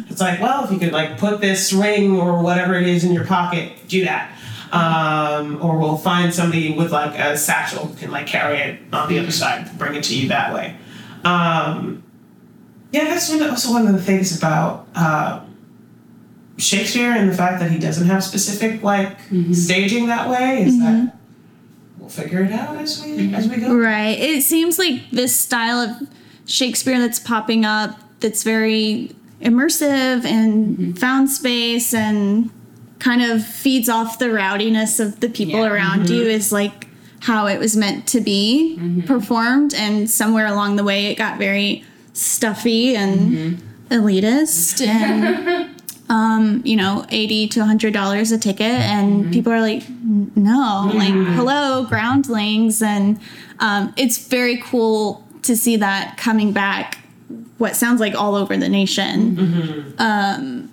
It's 0.10 0.22
like, 0.22 0.40
well, 0.40 0.64
if 0.64 0.72
you 0.72 0.80
could 0.80 0.94
like 0.94 1.18
put 1.18 1.42
this 1.42 1.74
ring 1.74 2.18
or 2.18 2.42
whatever 2.42 2.76
it 2.76 2.88
is 2.88 3.04
in 3.04 3.12
your 3.12 3.26
pocket, 3.26 3.74
do 3.90 4.06
that. 4.06 4.32
Um, 4.72 5.62
or 5.62 5.78
we'll 5.78 5.98
find 5.98 6.34
somebody 6.34 6.74
with 6.74 6.94
like 6.94 7.20
a 7.20 7.38
satchel 7.38 7.88
who 7.88 7.96
can 7.98 8.12
like 8.12 8.28
carry 8.28 8.60
it 8.60 8.80
on 8.94 9.10
the 9.10 9.20
other 9.20 9.32
side, 9.32 9.78
bring 9.78 9.96
it 9.96 10.06
to 10.06 10.18
you 10.18 10.30
that 10.30 10.54
way. 10.54 10.78
Um, 11.26 12.02
yeah, 12.94 13.06
that's 13.06 13.30
one, 13.30 13.44
also 13.50 13.74
one 13.74 13.88
of 13.88 13.94
the 13.94 14.02
things 14.02 14.38
about 14.38 14.88
uh, 14.96 15.42
Shakespeare 16.58 17.12
and 17.12 17.30
the 17.30 17.36
fact 17.36 17.60
that 17.60 17.72
he 17.72 17.78
doesn't 17.78 18.08
have 18.08 18.24
specific 18.24 18.82
like 18.84 19.20
mm-hmm. 19.30 19.54
staging 19.54 20.08
that 20.08 20.30
way 20.30 20.64
is 20.64 20.76
mm-hmm. 20.76 21.06
that 21.06 21.16
we'll 22.00 22.10
figure 22.10 22.44
it 22.44 22.52
out 22.52 22.78
as 22.78 23.04
we 23.04 23.34
as 23.34 23.48
we 23.48 23.58
go. 23.58 23.76
Right. 23.76 24.18
It 24.18 24.44
seems 24.44 24.80
like 24.80 25.10
this 25.12 25.40
style 25.40 25.80
of 25.80 26.10
Shakespeare 26.46 27.00
that's 27.00 27.20
popping 27.20 27.66
up 27.66 28.00
that's 28.20 28.44
very 28.44 29.12
immersive 29.42 30.26
and 30.26 30.78
mm-hmm. 30.78 30.92
found 30.94 31.30
space 31.30 31.94
and 31.94 32.50
kind 33.00 33.22
of 33.22 33.46
feeds 33.46 33.88
off 33.88 34.18
the 34.18 34.32
rowdiness 34.32 35.00
of 35.00 35.20
the 35.20 35.30
people 35.30 35.60
Yeah. 35.60 35.72
around 35.72 36.10
you 36.10 36.24
is 36.24 36.52
like 36.52 36.88
how 37.22 37.46
it 37.46 37.60
was 37.60 37.78
meant 37.78 38.08
to 38.08 38.22
be 38.22 39.04
performed. 39.06 39.74
And 39.76 40.10
somewhere 40.10 40.48
along 40.48 40.78
the 40.78 40.84
way 40.84 41.08
it 41.08 41.16
got 41.16 41.38
very 41.38 41.84
stuffy 42.14 42.96
and 42.96 43.62
elitist 43.90 44.86
and 44.86 45.70
um, 46.10 46.62
you 46.66 46.76
know, 46.76 47.06
eighty 47.10 47.48
to 47.50 47.66
hundred 47.66 47.94
dollars 47.94 48.32
a 48.32 48.38
ticket, 48.38 48.62
and 48.62 49.32
people 49.34 49.52
are 49.52 49.60
like, 49.62 49.84
"N- 49.90 50.32
no, 50.36 50.90
like, 50.94 51.14
hello, 51.36 51.86
groundlings, 51.86 52.82
and 52.82 53.20
um, 53.60 53.94
it's 53.98 54.18
very 54.28 54.58
cool 54.58 55.28
to 55.44 55.56
see 55.56 55.76
that 55.78 56.18
coming 56.18 56.52
back. 56.54 56.98
What 57.58 57.76
sounds 57.76 58.00
like 58.00 58.16
all 58.16 58.36
over 58.36 58.56
the 58.56 58.70
nation. 58.70 59.96
Um, 59.98 60.70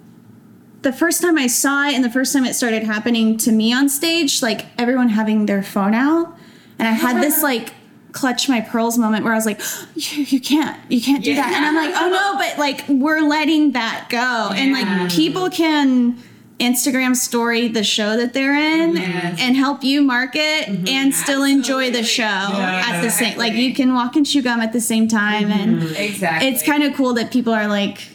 the 0.83 0.92
first 0.92 1.23
time 1.23 1.38
I 1.38 1.47
saw 1.47 1.87
it, 1.88 1.94
and 1.94 2.05
the 2.05 2.11
first 2.11 2.33
time 2.33 2.44
it 2.44 2.55
started 2.55 2.83
happening 2.85 3.37
to 3.38 3.51
me 3.53 3.73
on 3.73 3.88
stage, 3.88 4.42
like 4.42 4.66
everyone 4.79 5.09
having 5.09 5.47
their 5.47 5.62
phone 5.62 5.94
out, 5.94 6.37
and 6.79 6.87
I 6.87 6.92
had 6.92 7.16
this 7.23 7.42
like 7.42 7.73
clutch 8.14 8.48
my 8.48 8.61
pearls 8.61 8.96
moment 8.96 9.24
where 9.24 9.35
I 9.35 9.37
was 9.37 9.44
like, 9.44 9.61
you, 9.94 10.22
you 10.22 10.40
can't, 10.40 10.81
you 10.90 11.03
can't 11.03 11.22
do 11.22 11.35
that. 11.35 11.53
And 11.53 11.64
I'm 11.66 11.74
like, 11.74 11.94
oh 11.94 12.09
no, 12.09 12.38
but 12.38 12.59
like 12.59 12.88
we're 12.88 13.20
letting 13.20 13.72
that 13.72 14.07
go. 14.09 14.50
And 14.55 14.72
like 14.72 15.11
people 15.11 15.50
can 15.50 16.16
Instagram 16.61 17.16
story 17.16 17.66
the 17.68 17.83
show 17.83 18.16
that 18.16 18.33
they're 18.33 18.55
in 18.55 18.96
Yes. 18.96 19.40
and 19.40 19.57
help 19.57 19.83
you 19.83 20.03
market 20.03 20.66
mm-hmm. 20.66 20.87
and 20.87 21.12
still 21.12 21.42
enjoy 21.42 21.90
the 21.90 22.05
show 22.05 22.22
at 22.22 23.03
the 23.03 23.11
same 23.11 23.37
like 23.37 23.55
you 23.55 23.74
can 23.74 23.92
walk 23.92 24.14
and 24.14 24.24
chew 24.24 24.40
gum 24.40 24.61
at 24.61 24.72
the 24.72 24.81
same 24.81 25.09
time 25.09 25.50
and 25.50 25.83
mm-hmm. 25.83 25.94
Exactly. 25.96 26.48
it's 26.48 26.62
kind 26.62 26.85
of 26.85 26.94
cool 26.94 27.12
that 27.14 27.33
people 27.33 27.53
are 27.53 27.66
like 27.66 28.09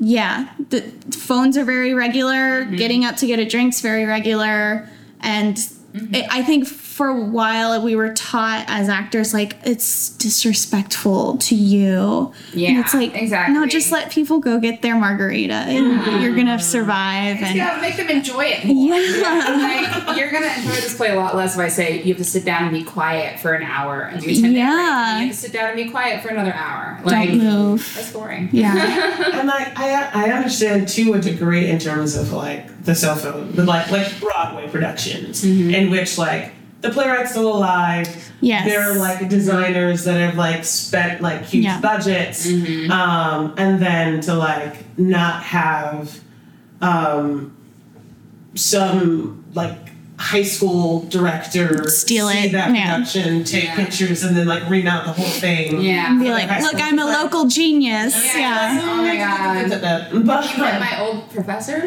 yeah 0.00 0.52
the 0.70 0.80
phones 1.16 1.56
are 1.56 1.64
very 1.64 1.94
regular 1.94 2.64
mm-hmm. 2.64 2.74
getting 2.74 3.04
up 3.04 3.14
to 3.16 3.28
get 3.28 3.38
a 3.38 3.44
drink's 3.44 3.80
very 3.80 4.04
regular 4.04 4.88
and 5.20 5.58
Mm-hmm. 5.94 6.14
I 6.14 6.26
I 6.40 6.42
think 6.42 6.66
for 6.66 7.06
a 7.08 7.20
while 7.20 7.80
we 7.82 7.94
were 7.96 8.12
taught 8.12 8.64
as 8.68 8.88
actors 8.88 9.32
like 9.32 9.56
it's 9.64 10.10
disrespectful 10.10 11.36
to 11.38 11.54
you. 11.54 12.32
and 12.52 12.60
Yeah, 12.60 12.80
it's 12.80 12.94
like 12.94 13.14
exactly. 13.14 13.54
no, 13.54 13.66
just 13.66 13.90
let 13.92 14.10
people 14.10 14.38
go 14.38 14.58
get 14.58 14.82
their 14.82 14.96
margarita 14.96 15.52
and 15.54 16.00
mm-hmm. 16.00 16.22
you're 16.22 16.34
gonna 16.34 16.58
survive. 16.58 17.38
And 17.40 17.56
gotta 17.58 17.80
make 17.80 17.96
them 17.96 18.08
enjoy 18.08 18.44
it 18.46 18.64
more. 18.66 18.96
yeah, 18.96 19.96
like 20.06 20.18
you're 20.18 20.30
gonna 20.30 20.46
enjoy 20.56 20.74
this 20.74 20.96
play 20.96 21.10
a 21.10 21.16
lot 21.16 21.34
less 21.36 21.54
if 21.54 21.60
I 21.60 21.68
say 21.68 21.98
you 22.02 22.08
have 22.14 22.18
to 22.18 22.24
sit 22.24 22.44
down 22.44 22.64
and 22.64 22.72
be 22.72 22.84
quiet 22.84 23.38
for 23.40 23.54
an 23.54 23.62
hour 23.62 24.02
and 24.02 24.20
do 24.20 24.34
10 24.34 24.52
Yeah. 24.52 25.20
you 25.20 25.26
have 25.26 25.34
to 25.34 25.40
sit 25.40 25.52
down 25.52 25.68
and 25.70 25.76
be 25.76 25.88
quiet 25.90 26.22
for 26.22 26.28
another 26.28 26.52
hour. 26.52 27.00
Like 27.04 27.28
don't 27.30 27.38
move. 27.38 27.92
that's 27.94 28.12
boring. 28.12 28.48
Yeah, 28.52 28.74
And 29.38 29.48
like 29.48 29.78
I 29.78 30.10
I 30.12 30.30
understand 30.32 30.88
to 30.88 31.14
a 31.14 31.20
degree 31.20 31.70
in 31.70 31.78
terms 31.78 32.16
of 32.16 32.32
like 32.32 32.66
the 32.88 32.94
cell 32.94 33.16
phone, 33.16 33.52
but 33.54 33.66
like 33.66 33.90
like 33.90 34.18
Broadway 34.18 34.66
productions 34.68 35.44
in 35.44 35.90
which 35.90 36.16
like 36.16 36.52
the 36.80 36.88
playwright's 36.88 37.32
still 37.32 37.54
alive. 37.54 38.08
Yes. 38.40 38.64
There 38.66 38.80
are 38.90 38.94
like 38.96 39.28
designers 39.28 40.04
that 40.04 40.14
have 40.18 40.36
like 40.38 40.64
spent 40.64 41.20
like 41.20 41.42
huge 41.44 41.64
Yeah. 41.64 41.80
budgets. 41.82 42.46
Um, 42.48 43.52
and 43.58 43.78
then 43.82 44.20
to 44.22 44.34
like 44.34 44.76
not 44.98 45.42
have 45.42 46.18
um 46.80 47.54
some 48.54 49.44
like 49.54 49.76
high 50.18 50.42
school 50.42 51.02
director 51.04 51.88
Steal 51.88 52.28
see 52.28 52.46
it, 52.46 52.52
that 52.52 52.74
yeah. 52.74 52.96
production, 52.96 53.44
take 53.44 53.64
Yeah. 53.64 53.76
pictures 53.76 54.24
and 54.24 54.36
then 54.36 54.46
like 54.48 54.68
remount 54.68 55.06
the 55.06 55.12
whole 55.12 55.24
thing. 55.30 55.80
Yeah. 55.80 56.10
and 56.10 56.20
be 56.20 56.30
like, 56.30 56.48
high 56.48 56.60
look, 56.60 56.74
I'm 56.74 56.98
a 56.98 57.04
like- 57.04 57.22
local 57.22 57.46
genius. 57.46 58.14
Yeah. 58.34 58.38
Yeah. 58.74 58.80
Oh 58.82 58.96
my 58.96 59.16
god. 59.16 59.70
But 59.80 60.12
You 60.12 60.62
met 60.62 60.80
my 60.80 61.00
old 61.00 61.30
professor? 61.30 61.80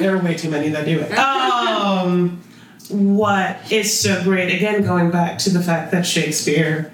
there 0.00 0.14
are 0.16 0.18
way 0.22 0.34
too 0.34 0.50
many 0.50 0.68
that 0.70 0.84
do 0.86 1.00
it. 1.00 1.12
Um, 1.18 2.40
what 2.88 3.58
is 3.72 3.98
so 3.98 4.22
great, 4.22 4.54
again, 4.54 4.82
going 4.84 5.10
back 5.10 5.38
to 5.38 5.50
the 5.50 5.62
fact 5.62 5.90
that 5.92 6.06
Shakespeare 6.06 6.92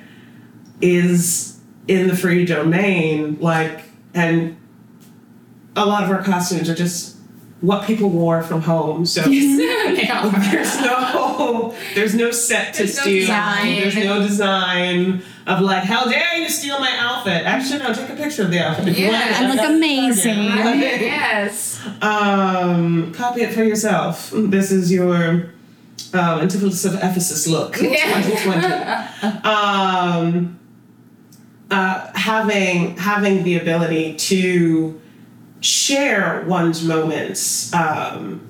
is 0.80 1.58
in 1.88 2.08
the 2.08 2.16
free 2.16 2.44
domain, 2.44 3.38
like, 3.40 3.80
and 4.14 4.56
a 5.76 5.84
lot 5.84 6.04
of 6.04 6.10
our 6.10 6.22
costumes 6.22 6.68
are 6.68 6.74
just 6.74 7.16
what 7.60 7.86
people 7.86 8.08
wore 8.10 8.42
from 8.42 8.62
home. 8.62 9.04
So 9.04 9.22
there's 9.28 10.80
no 10.80 11.74
there's 11.94 12.14
no 12.14 12.30
set 12.30 12.74
to 12.74 12.84
There's 12.84 12.98
steal. 12.98 13.20
design. 13.20 13.80
There's 13.80 13.96
no 13.96 14.22
design 14.22 15.22
of 15.46 15.60
like, 15.60 15.82
how 15.84 16.04
dare 16.06 16.36
you 16.38 16.48
steal 16.48 16.78
my 16.78 16.94
outfit? 16.98 17.44
Actually, 17.44 17.80
no, 17.80 17.92
take 17.92 18.08
a 18.10 18.14
picture 18.16 18.42
of 18.44 18.50
the 18.50 18.60
outfit. 18.60 18.96
Yeah. 18.96 19.10
I 19.36 19.46
look 19.48 19.56
That's 19.56 19.68
amazing. 19.70 20.48
target. 20.48 20.80
yes. 21.00 21.80
Um, 22.00 23.12
copy 23.12 23.42
it 23.42 23.52
for 23.52 23.64
yourself. 23.64 24.30
This 24.34 24.70
is 24.70 24.90
your 24.92 25.16
um, 26.12 26.40
Antipholus 26.40 26.84
of 26.86 26.94
Ephesus 26.94 27.46
look, 27.46 27.76
Yeah. 27.80 28.22
2020. 28.22 28.66
um, 29.44 30.58
uh, 31.70 32.10
having 32.14 32.96
having 32.96 33.44
the 33.44 33.58
ability 33.58 34.14
to 34.16 35.00
share 35.60 36.42
one's 36.46 36.84
moments, 36.84 37.72
um, 37.74 38.49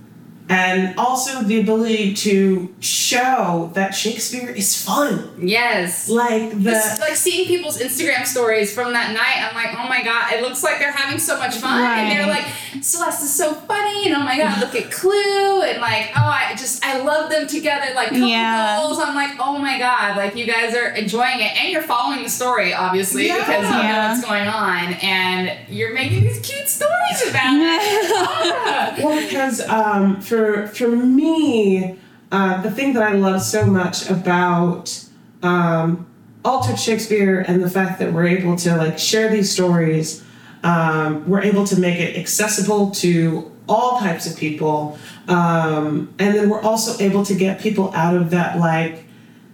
and 0.50 0.98
also 0.98 1.42
the 1.42 1.60
ability 1.60 2.12
to 2.14 2.74
show 2.80 3.70
that 3.74 3.94
Shakespeare 3.94 4.50
is 4.50 4.84
fun. 4.84 5.30
Yes. 5.40 6.08
Like 6.08 6.50
the 6.50 6.70
Just, 6.72 7.00
like 7.00 7.14
seeing 7.14 7.46
people's 7.46 7.78
Instagram 7.78 8.26
stories 8.26 8.74
from 8.74 8.92
that 8.92 9.14
night, 9.14 9.48
I'm 9.48 9.54
like, 9.54 9.72
oh 9.78 9.88
my 9.88 10.02
god, 10.02 10.32
it 10.32 10.42
looks 10.42 10.62
like 10.62 10.78
they're 10.80 10.90
having 10.92 11.18
so 11.20 11.38
much 11.38 11.56
fun, 11.56 11.80
and 11.80 12.10
they're 12.10 12.26
like, 12.26 12.44
Celeste 12.82 13.22
is 13.22 13.34
so 13.34 13.54
funny, 13.54 14.06
and 14.08 14.16
oh 14.16 14.24
my 14.24 14.36
god, 14.36 14.60
look 14.60 14.74
at 14.74 14.90
Clue, 14.90 15.62
and 15.62 15.80
like, 15.80 16.10
oh, 16.16 16.20
I 16.20 16.54
just 16.58 16.84
I 16.84 17.00
love 17.02 17.30
them 17.30 17.46
together, 17.46 17.94
like 17.94 18.08
couple 18.08 18.26
Yeah. 18.26 18.80
goals. 18.82 18.98
I'm 18.98 19.14
like, 19.14 19.36
oh 19.38 19.58
my 19.58 19.78
god, 19.78 20.16
like 20.16 20.34
you 20.36 20.46
guys 20.46 20.74
are 20.74 20.88
enjoying 20.90 21.40
it, 21.40 21.56
and 21.60 21.70
you're 21.70 21.82
following 21.82 22.22
the 22.24 22.28
story, 22.28 22.74
obviously, 22.74 23.28
Yeah. 23.28 23.38
because 23.38 23.64
you 23.64 23.82
know 23.88 24.08
what's 24.08 24.24
going 24.24 24.48
on, 24.48 24.94
and 24.94 25.56
you're 25.68 25.94
making 25.94 26.22
these 26.24 26.40
cute 26.40 26.68
stories 26.68 27.30
about 27.30 27.56
it. 27.60 27.80
Ah. 28.72 28.94
Well, 29.02 29.20
because 29.20 29.60
um, 29.68 30.20
for 30.20 30.39
for 30.40 30.66
for 30.68 30.88
me, 30.88 31.98
uh, 32.33 32.62
the 32.62 32.70
thing 32.70 32.94
that 32.94 33.03
I 33.03 33.12
love 33.12 33.42
so 33.42 33.66
much 33.66 34.09
about 34.09 35.05
um, 35.42 36.07
altered 36.44 36.79
Shakespeare 36.79 37.44
and 37.46 37.62
the 37.62 37.70
fact 37.70 37.98
that 37.98 38.12
we're 38.12 38.26
able 38.26 38.57
to 38.57 38.76
like 38.76 38.98
share 38.98 39.31
these 39.31 39.50
stories, 39.50 40.24
um, 40.62 41.29
we're 41.29 41.42
able 41.42 41.66
to 41.66 41.79
make 41.79 41.98
it 41.98 42.16
accessible 42.16 42.90
to 42.92 43.50
all 43.68 44.00
types 44.00 44.26
of 44.31 44.37
people, 44.37 44.98
um, 45.29 46.12
and 46.18 46.35
then 46.35 46.48
we're 46.48 46.62
also 46.62 47.03
able 47.03 47.24
to 47.24 47.35
get 47.35 47.61
people 47.61 47.92
out 47.94 48.16
of 48.16 48.31
that 48.31 48.59
like 48.59 49.05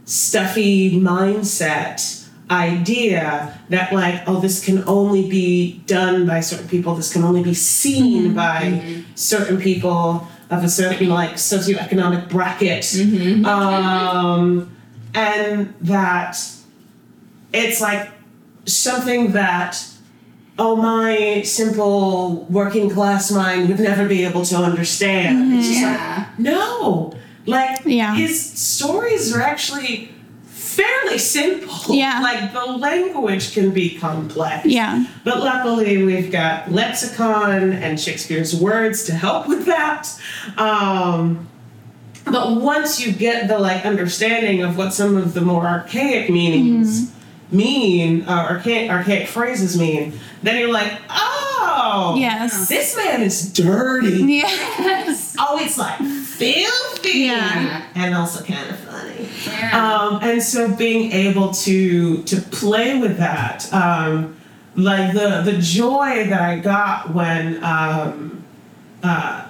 stuffy 0.04 1.00
mindset 1.00 2.22
idea 2.48 3.58
that 3.70 3.92
like 3.92 4.22
oh 4.28 4.38
this 4.38 4.64
can 4.64 4.84
only 4.86 5.28
be 5.28 5.82
done 5.86 6.26
by 6.26 6.40
certain 6.40 6.68
people. 6.68 6.94
This 6.94 7.12
can 7.12 7.24
only 7.24 7.42
be 7.42 7.54
seen 7.54 8.34
by 8.34 9.02
certain 9.16 9.60
people 9.60 10.28
of 10.50 10.62
a 10.64 10.68
certain 10.68 11.08
like 11.08 11.32
socioeconomic 11.32 12.28
bracket 12.28 12.84
um, 13.46 14.70
and 15.14 15.74
that 15.80 16.36
it's 17.52 17.80
like 17.80 18.10
something 18.66 19.32
that 19.32 19.76
oh 20.58 20.76
my 20.76 21.42
simple 21.42 22.44
working 22.50 22.88
class 22.90 23.30
mind 23.30 23.68
would 23.68 23.80
never 23.80 24.06
be 24.08 24.24
able 24.24 24.44
to 24.44 24.56
understand 24.56 25.54
it's 25.54 25.68
just 25.68 25.82
like 25.82 25.96
Yeah. 25.98 26.26
no 26.38 27.12
like 27.46 27.80
Yeah. 27.84 28.14
his 28.14 28.40
stories 28.52 29.34
are 29.34 29.40
actually 29.42 30.12
fairly 30.76 31.18
simple 31.18 31.94
Yeah. 31.94 32.20
like 32.22 32.52
the 32.52 32.64
language 32.66 33.52
can 33.54 33.70
be 33.70 33.98
complex 33.98 34.66
Yeah. 34.66 35.04
but 35.24 35.40
luckily 35.40 36.02
we've 36.04 36.30
got 36.30 36.70
lexicon 36.70 37.72
and 37.72 37.98
shakespeare's 37.98 38.54
words 38.54 39.04
to 39.04 39.12
help 39.14 39.48
with 39.48 39.64
that 39.66 40.08
um, 40.58 41.48
but 42.24 42.56
once 42.56 43.00
you 43.00 43.12
get 43.12 43.48
the 43.48 43.58
like 43.58 43.84
understanding 43.86 44.62
of 44.62 44.76
what 44.76 44.92
some 44.92 45.16
of 45.16 45.32
the 45.34 45.40
more 45.40 45.66
archaic 45.66 46.28
meanings 46.30 47.12
mean 47.50 48.22
uh, 48.28 48.48
archaic, 48.50 48.90
archaic 48.90 49.28
phrases 49.28 49.78
mean 49.78 50.12
then 50.42 50.58
you're 50.58 50.72
like 50.72 50.92
oh 51.10 52.14
Yes. 52.18 52.68
this 52.68 52.96
man 52.96 53.22
is 53.22 53.52
dirty 53.52 54.24
Yes. 54.42 55.34
oh 55.38 55.58
it's 55.60 55.78
like 55.78 55.98
filthy 56.00 57.20
Yeah. 57.20 57.84
and 57.94 58.14
also 58.14 58.44
kind 58.44 58.68
of. 58.70 58.85
Um, 59.72 60.18
and 60.22 60.42
so 60.42 60.74
being 60.74 61.12
able 61.12 61.52
to 61.52 62.22
to 62.24 62.40
play 62.40 62.98
with 62.98 63.18
that 63.18 63.72
um, 63.72 64.36
like 64.76 65.12
the 65.12 65.42
the 65.44 65.58
joy 65.58 66.26
that 66.28 66.40
i 66.40 66.58
got 66.58 67.12
when 67.14 67.62
um, 67.64 68.44
uh, 69.02 69.46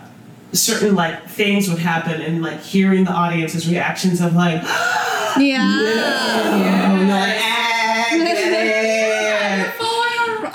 certain 0.53 0.94
like 0.94 1.27
things 1.29 1.68
would 1.68 1.79
happen 1.79 2.20
and 2.20 2.42
like 2.42 2.61
hearing 2.61 3.05
the 3.05 3.12
audience's 3.12 3.68
reactions 3.68 4.20
of 4.20 4.35
like 4.35 4.62
Yeah. 5.38 5.61
oh, 6.88 6.96
no, 6.96 7.09
like, 7.11 7.37
ah, 7.38 8.09
get 8.11 8.38
You're 8.38 9.68
it. 9.68 9.75
following 9.75 10.53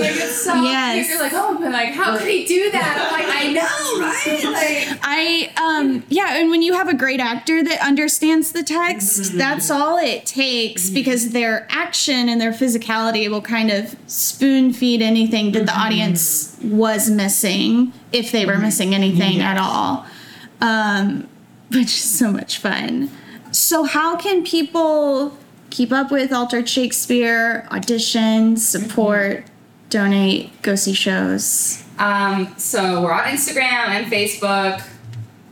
Like 0.00 0.12
it's 0.12 0.42
so 0.42 0.54
Yes. 0.62 1.08
You're 1.08 1.20
like, 1.20 1.32
oh, 1.34 1.58
but 1.60 1.72
like, 1.72 1.92
how 1.92 2.16
could 2.18 2.28
he 2.28 2.44
do 2.44 2.70
that? 2.70 2.98
I'm 3.00 3.12
like, 3.12 3.26
I 3.28 3.52
know, 3.52 4.00
right? 4.00 4.44
Like, 4.88 4.98
I 5.02 5.52
um 5.56 6.04
yeah, 6.08 6.38
and 6.38 6.50
when 6.50 6.62
you 6.62 6.72
have 6.74 6.88
a 6.88 6.94
great 6.94 7.20
actor 7.20 7.62
that 7.62 7.80
understands 7.86 8.52
the 8.52 8.62
text, 8.62 9.36
that's 9.36 9.70
all 9.70 9.98
it 9.98 10.26
takes 10.26 10.90
because 10.90 11.30
their 11.30 11.66
action 11.70 12.28
and 12.28 12.40
their 12.40 12.52
physicality 12.52 13.28
will 13.30 13.42
kind 13.42 13.70
of 13.70 13.96
spoon 14.06 14.72
feed 14.72 15.02
anything 15.02 15.52
that 15.52 15.66
the 15.66 15.78
audience 15.78 16.56
was 16.62 17.10
missing 17.10 17.92
if 18.12 18.32
they 18.32 18.46
were 18.46 18.58
missing 18.58 18.94
anything 18.94 19.40
at 19.40 19.58
all. 19.58 20.06
Um 20.60 21.28
which 21.70 21.86
is 21.86 22.18
so 22.18 22.30
much 22.30 22.58
fun. 22.58 23.10
So 23.50 23.84
how 23.84 24.16
can 24.16 24.44
people 24.44 25.36
keep 25.70 25.92
up 25.92 26.10
with 26.10 26.32
Altered 26.32 26.68
Shakespeare, 26.68 27.66
audition, 27.72 28.56
support, 28.56 29.44
donate, 29.90 30.62
go 30.62 30.74
see 30.74 30.92
shows? 30.92 31.84
um, 31.98 32.54
so 32.58 33.02
we're 33.02 33.12
on 33.12 33.24
Instagram 33.24 33.88
and 33.88 34.12
Facebook, 34.12 34.86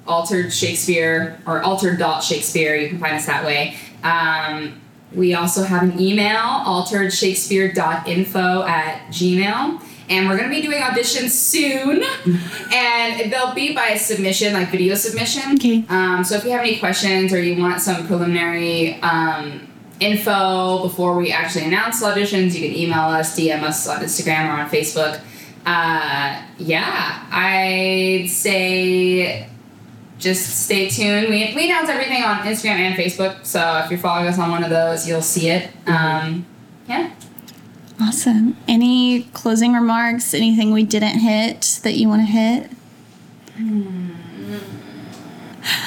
Altered 0.06 0.52
Shakespeare 0.52 1.40
or 1.46 1.62
Altered 1.62 1.98
dot 1.98 2.22
Shakespeare. 2.22 2.76
You 2.76 2.90
can 2.90 2.98
find 2.98 3.16
us 3.16 3.24
that 3.26 3.42
way. 3.44 3.76
Um, 4.02 4.80
we 5.14 5.34
also 5.34 5.62
have 5.62 5.82
an 5.82 5.98
email, 6.00 6.36
alteredshakespeare.info 6.36 8.62
at 8.64 9.06
gmail. 9.08 9.82
And 10.10 10.28
we're 10.28 10.36
going 10.36 10.50
to 10.50 10.54
be 10.54 10.60
doing 10.60 10.82
auditions 10.82 11.30
soon. 11.30 12.02
and 12.74 13.32
they'll 13.32 13.54
be 13.54 13.74
by 13.74 13.96
submission, 13.96 14.52
like 14.52 14.68
video 14.68 14.96
submission. 14.96 15.54
Okay. 15.54 15.82
Um, 15.88 16.22
so 16.24 16.36
if 16.36 16.44
you 16.44 16.50
have 16.50 16.60
any 16.60 16.78
questions 16.78 17.32
or 17.32 17.42
you 17.42 17.58
want 17.58 17.80
some 17.80 18.06
preliminary 18.06 19.00
um, 19.00 19.66
info 20.00 20.82
before 20.82 21.16
we 21.16 21.32
actually 21.32 21.64
announce 21.64 22.02
auditions, 22.02 22.54
you 22.54 22.68
can 22.68 22.76
email 22.76 23.00
us, 23.00 23.38
DM 23.38 23.62
us 23.62 23.88
on 23.88 24.00
Instagram 24.02 24.48
or 24.48 24.60
on 24.60 24.68
Facebook. 24.70 25.20
uh, 25.66 26.42
yeah, 26.58 27.26
I'd 27.30 28.28
say 28.28 29.48
just 30.18 30.64
stay 30.64 30.88
tuned. 30.88 31.28
We, 31.28 31.52
we 31.54 31.66
announce 31.70 31.88
everything 31.88 32.22
on 32.22 32.38
Instagram 32.38 32.78
and 32.78 32.94
Facebook, 32.96 33.44
so 33.44 33.82
if 33.84 33.90
you're 33.90 33.98
following 33.98 34.28
us 34.28 34.38
on 34.38 34.50
one 34.50 34.64
of 34.64 34.70
those, 34.70 35.06
you'll 35.08 35.22
see 35.22 35.48
it. 35.50 35.70
Um, 35.86 36.46
yeah. 36.88 37.10
Awesome. 38.00 38.56
Any 38.66 39.24
closing 39.32 39.72
remarks? 39.72 40.34
Anything 40.34 40.72
we 40.72 40.82
didn't 40.82 41.20
hit 41.20 41.80
that 41.82 41.94
you 41.94 42.08
want 42.08 42.22
to 42.22 42.26
hit? 42.26 42.70
I 43.56 44.13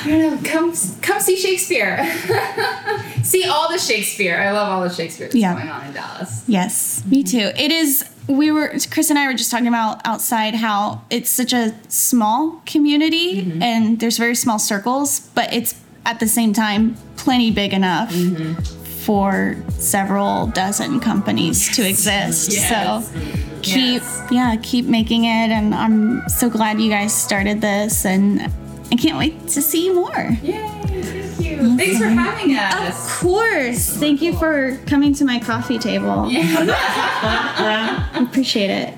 don't 0.05 0.19
know. 0.43 0.49
Come, 0.49 0.73
come 1.01 1.19
see 1.19 1.35
Shakespeare. 1.35 2.03
see 3.23 3.45
all 3.45 3.71
the 3.71 3.77
Shakespeare. 3.77 4.37
I 4.39 4.51
love 4.51 4.69
all 4.69 4.83
the 4.83 4.93
Shakespeare 4.93 5.27
that's 5.27 5.35
Yeah. 5.35 5.53
going 5.53 5.69
on 5.69 5.85
in 5.85 5.93
Dallas. 5.93 6.43
Yes, 6.47 7.03
me 7.05 7.23
mm-hmm. 7.23 7.37
too. 7.37 7.61
It 7.61 7.71
is. 7.71 8.05
We 8.27 8.51
were 8.51 8.73
Chris 8.91 9.09
and 9.09 9.17
I 9.17 9.27
were 9.27 9.33
just 9.33 9.51
talking 9.51 9.67
about 9.67 10.05
outside 10.05 10.53
how 10.55 11.01
it's 11.09 11.29
such 11.29 11.53
a 11.53 11.73
small 11.87 12.61
community 12.65 13.41
mm-hmm. 13.41 13.63
and 13.63 13.99
there's 13.99 14.17
very 14.17 14.35
small 14.35 14.59
circles, 14.59 15.21
but 15.33 15.53
it's 15.53 15.75
at 16.05 16.19
the 16.19 16.27
same 16.27 16.51
time 16.53 16.97
plenty 17.15 17.51
big 17.51 17.73
enough 17.73 18.11
mm-hmm. 18.11 18.61
for 19.05 19.55
several 19.69 20.47
dozen 20.47 20.99
companies 20.99 21.73
to 21.77 21.87
exist. 21.87 22.51
Yes. 22.51 23.09
So 23.09 23.21
keep 23.61 24.01
Yes. 24.01 24.27
yeah, 24.29 24.55
keep 24.61 24.85
making 24.87 25.23
it 25.23 25.49
and 25.49 25.73
I'm 25.73 26.27
so 26.27 26.49
glad 26.49 26.81
you 26.81 26.89
guys 26.89 27.13
started 27.13 27.61
this 27.61 28.05
and 28.05 28.51
I 28.91 28.95
can't 28.95 29.17
wait 29.17 29.47
to 29.49 29.61
see 29.61 29.91
more. 29.91 30.29
Yay! 30.41 30.77
Thank 30.87 31.39
you. 31.39 31.77
Thanks 31.77 31.97
for 31.99 32.07
having 32.07 32.55
us. 32.55 33.05
Of 33.05 33.19
course. 33.19 33.89
Thank 33.97 34.21
you 34.21 34.35
for 34.37 34.77
coming 34.85 35.13
to 35.15 35.25
my 35.25 35.39
coffee 35.39 35.77
table. 35.77 36.27
I 36.29 38.09
appreciate 38.29 38.69
it. 38.69 38.93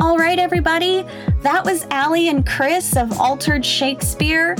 All 0.00 0.18
right, 0.18 0.38
everybody. 0.38 1.04
That 1.42 1.64
was 1.64 1.86
Allie 1.90 2.28
and 2.28 2.46
Chris 2.46 2.96
of 2.96 3.20
Altered 3.20 3.64
Shakespeare. 3.64 4.56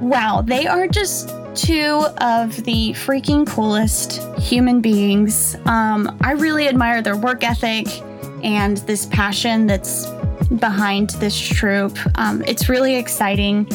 Wow, 0.00 0.42
they 0.42 0.66
are 0.66 0.88
just 0.88 1.34
two 1.54 2.04
of 2.18 2.64
the 2.64 2.90
freaking 2.92 3.46
coolest 3.46 4.22
human 4.38 4.80
beings. 4.80 5.56
Um, 5.64 6.18
I 6.22 6.32
really 6.32 6.68
admire 6.68 7.02
their 7.02 7.16
work 7.16 7.44
ethic 7.44 7.86
and 8.42 8.78
this 8.78 9.06
passion 9.06 9.66
that's 9.66 10.06
behind 10.56 11.10
this 11.10 11.38
troupe. 11.38 11.98
Um, 12.18 12.42
it's 12.46 12.68
really 12.68 12.96
exciting. 12.96 13.66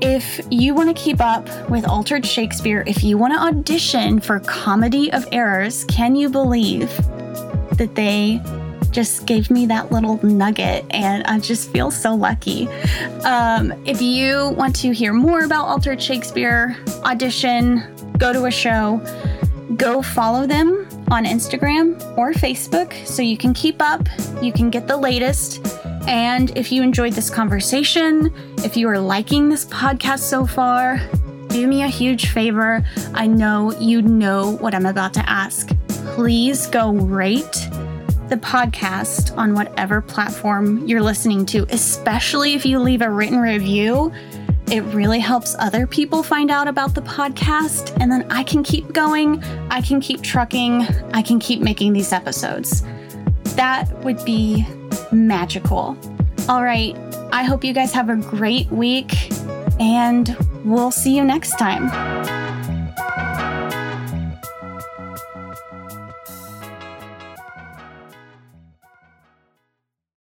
If 0.00 0.40
you 0.50 0.74
want 0.74 0.94
to 0.94 1.00
keep 1.00 1.20
up 1.20 1.48
with 1.70 1.86
Altered 1.86 2.26
Shakespeare, 2.26 2.82
if 2.86 3.04
you 3.04 3.16
want 3.16 3.34
to 3.34 3.38
audition 3.38 4.20
for 4.20 4.40
Comedy 4.40 5.12
of 5.12 5.26
Errors, 5.30 5.84
can 5.84 6.16
you 6.16 6.28
believe 6.28 6.88
that 7.76 7.94
they 7.94 8.40
just 8.92 9.26
gave 9.26 9.50
me 9.50 9.66
that 9.66 9.90
little 9.90 10.24
nugget 10.24 10.84
and 10.90 11.24
I 11.24 11.38
just 11.38 11.70
feel 11.70 11.90
so 11.90 12.14
lucky. 12.14 12.68
Um, 13.24 13.72
if 13.86 14.02
you 14.02 14.50
want 14.50 14.76
to 14.76 14.92
hear 14.92 15.12
more 15.12 15.44
about 15.44 15.66
Altered 15.66 16.00
Shakespeare, 16.00 16.76
audition, 17.04 17.82
go 18.18 18.32
to 18.32 18.44
a 18.44 18.50
show, 18.50 19.00
go 19.76 20.02
follow 20.02 20.46
them 20.46 20.86
on 21.10 21.24
Instagram 21.24 22.00
or 22.16 22.32
Facebook 22.32 22.94
so 23.06 23.22
you 23.22 23.36
can 23.36 23.54
keep 23.54 23.80
up, 23.80 24.06
you 24.42 24.52
can 24.52 24.70
get 24.70 24.86
the 24.86 24.96
latest. 24.96 25.81
And 26.06 26.56
if 26.56 26.72
you 26.72 26.82
enjoyed 26.82 27.12
this 27.12 27.30
conversation, 27.30 28.32
if 28.58 28.76
you 28.76 28.88
are 28.88 28.98
liking 28.98 29.48
this 29.48 29.64
podcast 29.66 30.20
so 30.20 30.46
far, 30.46 31.00
do 31.48 31.66
me 31.66 31.82
a 31.82 31.88
huge 31.88 32.28
favor. 32.28 32.84
I 33.14 33.26
know 33.26 33.72
you 33.78 34.02
know 34.02 34.52
what 34.56 34.74
I'm 34.74 34.86
about 34.86 35.14
to 35.14 35.28
ask. 35.28 35.70
Please 36.14 36.66
go 36.66 36.92
rate 36.92 37.68
the 38.28 38.36
podcast 38.36 39.36
on 39.36 39.54
whatever 39.54 40.00
platform 40.00 40.86
you're 40.86 41.02
listening 41.02 41.44
to, 41.46 41.66
especially 41.68 42.54
if 42.54 42.64
you 42.64 42.78
leave 42.78 43.02
a 43.02 43.10
written 43.10 43.38
review. 43.38 44.10
It 44.70 44.80
really 44.94 45.18
helps 45.18 45.54
other 45.58 45.86
people 45.86 46.22
find 46.22 46.50
out 46.50 46.66
about 46.66 46.94
the 46.94 47.02
podcast, 47.02 47.94
and 48.00 48.10
then 48.10 48.26
I 48.30 48.42
can 48.42 48.62
keep 48.62 48.90
going, 48.94 49.44
I 49.70 49.82
can 49.82 50.00
keep 50.00 50.22
trucking, 50.22 50.82
I 51.12 51.20
can 51.20 51.38
keep 51.38 51.60
making 51.60 51.92
these 51.92 52.12
episodes. 52.12 52.82
That 53.54 53.92
would 54.02 54.24
be 54.24 54.64
magical. 55.12 55.96
All 56.48 56.62
right, 56.62 56.96
I 57.32 57.44
hope 57.44 57.64
you 57.64 57.72
guys 57.72 57.92
have 57.92 58.08
a 58.08 58.16
great 58.16 58.70
week, 58.70 59.12
and 59.80 60.36
we'll 60.64 60.90
see 60.90 61.16
you 61.16 61.24
next 61.24 61.58
time. 61.58 62.51